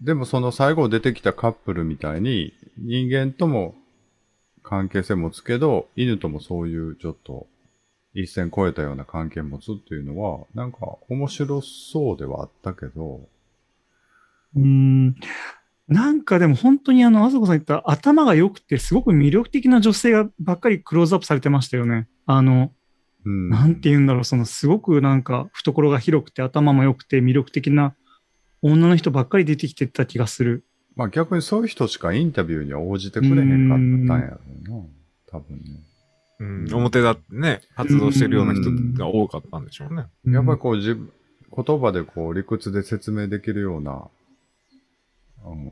[0.01, 3.76] でもその最後出てきたカップルみたいに、人間とも
[4.68, 7.47] 関係性持つけど、犬ともそういうちょっと
[8.13, 13.22] 一線越えたような関係持つっていうのは、なんか面白そうではあったけど、
[14.55, 15.16] うん。
[15.88, 22.07] なんかでも本当にあの、あさこさん言った頭が良くて、すごく魅力的な女性がばっかりクローズアップされてましたよね。
[22.26, 22.72] あの、
[23.26, 23.49] うん。
[23.49, 27.95] なんて言うんだろう、そのすごくなんか懐が広くて頭も良くて魅力的な
[28.61, 30.66] 女の人ばっかり出てきてた気がする。
[30.96, 34.84] まあ逆にそういう人しかインタビューには応じてくれへんかったんやろうな。
[35.28, 35.64] 多分ね。
[36.38, 40.08] うん、表だってね、活動してるような人が多かったんでしょうね。
[40.26, 41.12] やっぱりこう自分、
[41.56, 44.10] 言葉でこう理屈で説明できるような、
[45.46, 45.72] うん、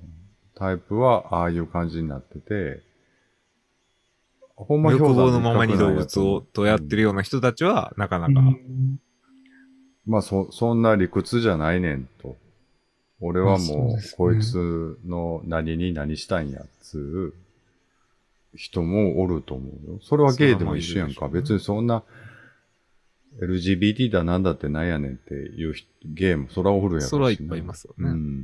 [0.56, 2.82] タイプはああいう感じになってて、
[4.56, 9.00] ほんま欲望のままに動物をとやってるような人たちは、なかなか、うん
[10.06, 12.38] まあそ、そんな理屈じゃないねんと。
[13.20, 17.34] 俺はもう、こいつの何に何したいんやっつう
[18.56, 20.00] 人もおると思うよ。
[20.02, 21.28] それはゲイでも一緒やんか。
[21.28, 22.04] 別にそんな
[23.42, 28.10] LGBT だなんだってなんやねんっていう人ゲーム、そらおるやろしなそれはいっぱいいますよね。
[28.10, 28.44] うん。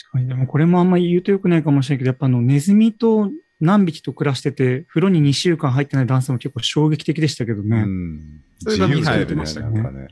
[0.00, 3.30] 確かに、でもこれもあんまり言うと良くないかもしれないけど、やっぱあの、ネズミと
[3.60, 7.82] 何匹と暮らしてて、風呂に2週間入ってない男性も結構衝撃的でしたけどうね。
[7.82, 8.42] ん。
[8.60, 10.08] それがミハエル自由でしたよなんかね。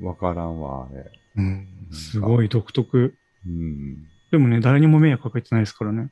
[0.00, 1.10] うんわからんわ、あれ。
[1.36, 3.14] うんすごい独特。
[3.46, 4.06] うん。
[4.30, 6.10] でもね、誰にも迷惑かけてないですからね。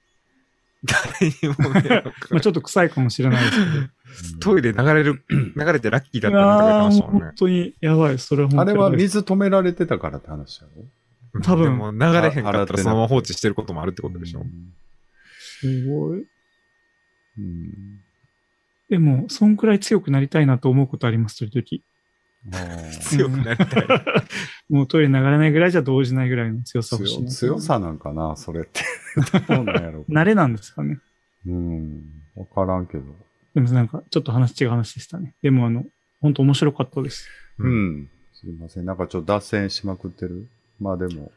[0.84, 4.40] 誰にも迷惑かか まあちょっと臭いかもしれないですけど。
[4.40, 5.24] トイレ流れる、
[5.56, 7.34] 流れてラッキーだったなとか言ってましたもんね本。
[7.36, 8.18] 当にやばい。
[8.18, 11.40] それは本当あれは水止められてたからって話やろ？
[11.42, 14.46] 多分でも流れへんかったらそのまま放置してることもあるってことでしょ。
[15.36, 16.26] すごい。
[17.38, 18.00] うん。
[18.88, 21.93] でも、そんくらい強くなりたいなと思うことあります、時あー
[23.00, 23.86] 強くなりたい。
[23.88, 24.04] 々。
[24.68, 27.30] もうトイレ流れないぐらいじゃ動じないぐらいの強さ欲しい強な。
[27.30, 28.82] 強さなんかな、それって。
[29.48, 30.12] どうなんやろう。
[30.12, 30.98] 慣れなんですかね。
[31.46, 32.02] うん。
[32.34, 33.04] わからんけど。
[33.54, 35.34] でもなんか、ちょっと話違う話でしたね。
[35.42, 35.84] でもあの、
[36.20, 37.28] 本当面白かったです。
[37.58, 37.68] う。
[37.68, 38.10] ん。
[38.32, 38.84] すいません。
[38.84, 40.48] なんかちょっと脱線しまくってる？
[40.80, 41.32] まあでも。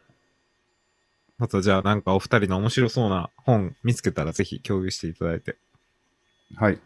[1.37, 5.55] またじゃあなんかお二人の面白そうな本見つけたらぜひ共有していただいて、
[6.55, 6.79] はい。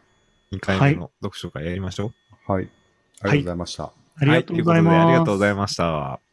[0.52, 2.12] 2回目の読書会やりましょ
[2.48, 2.52] う。
[2.52, 2.70] はい。
[3.22, 4.01] ありがとうございました。
[4.16, 4.96] ありがとうございます。
[4.96, 6.31] はということでありがとうございました。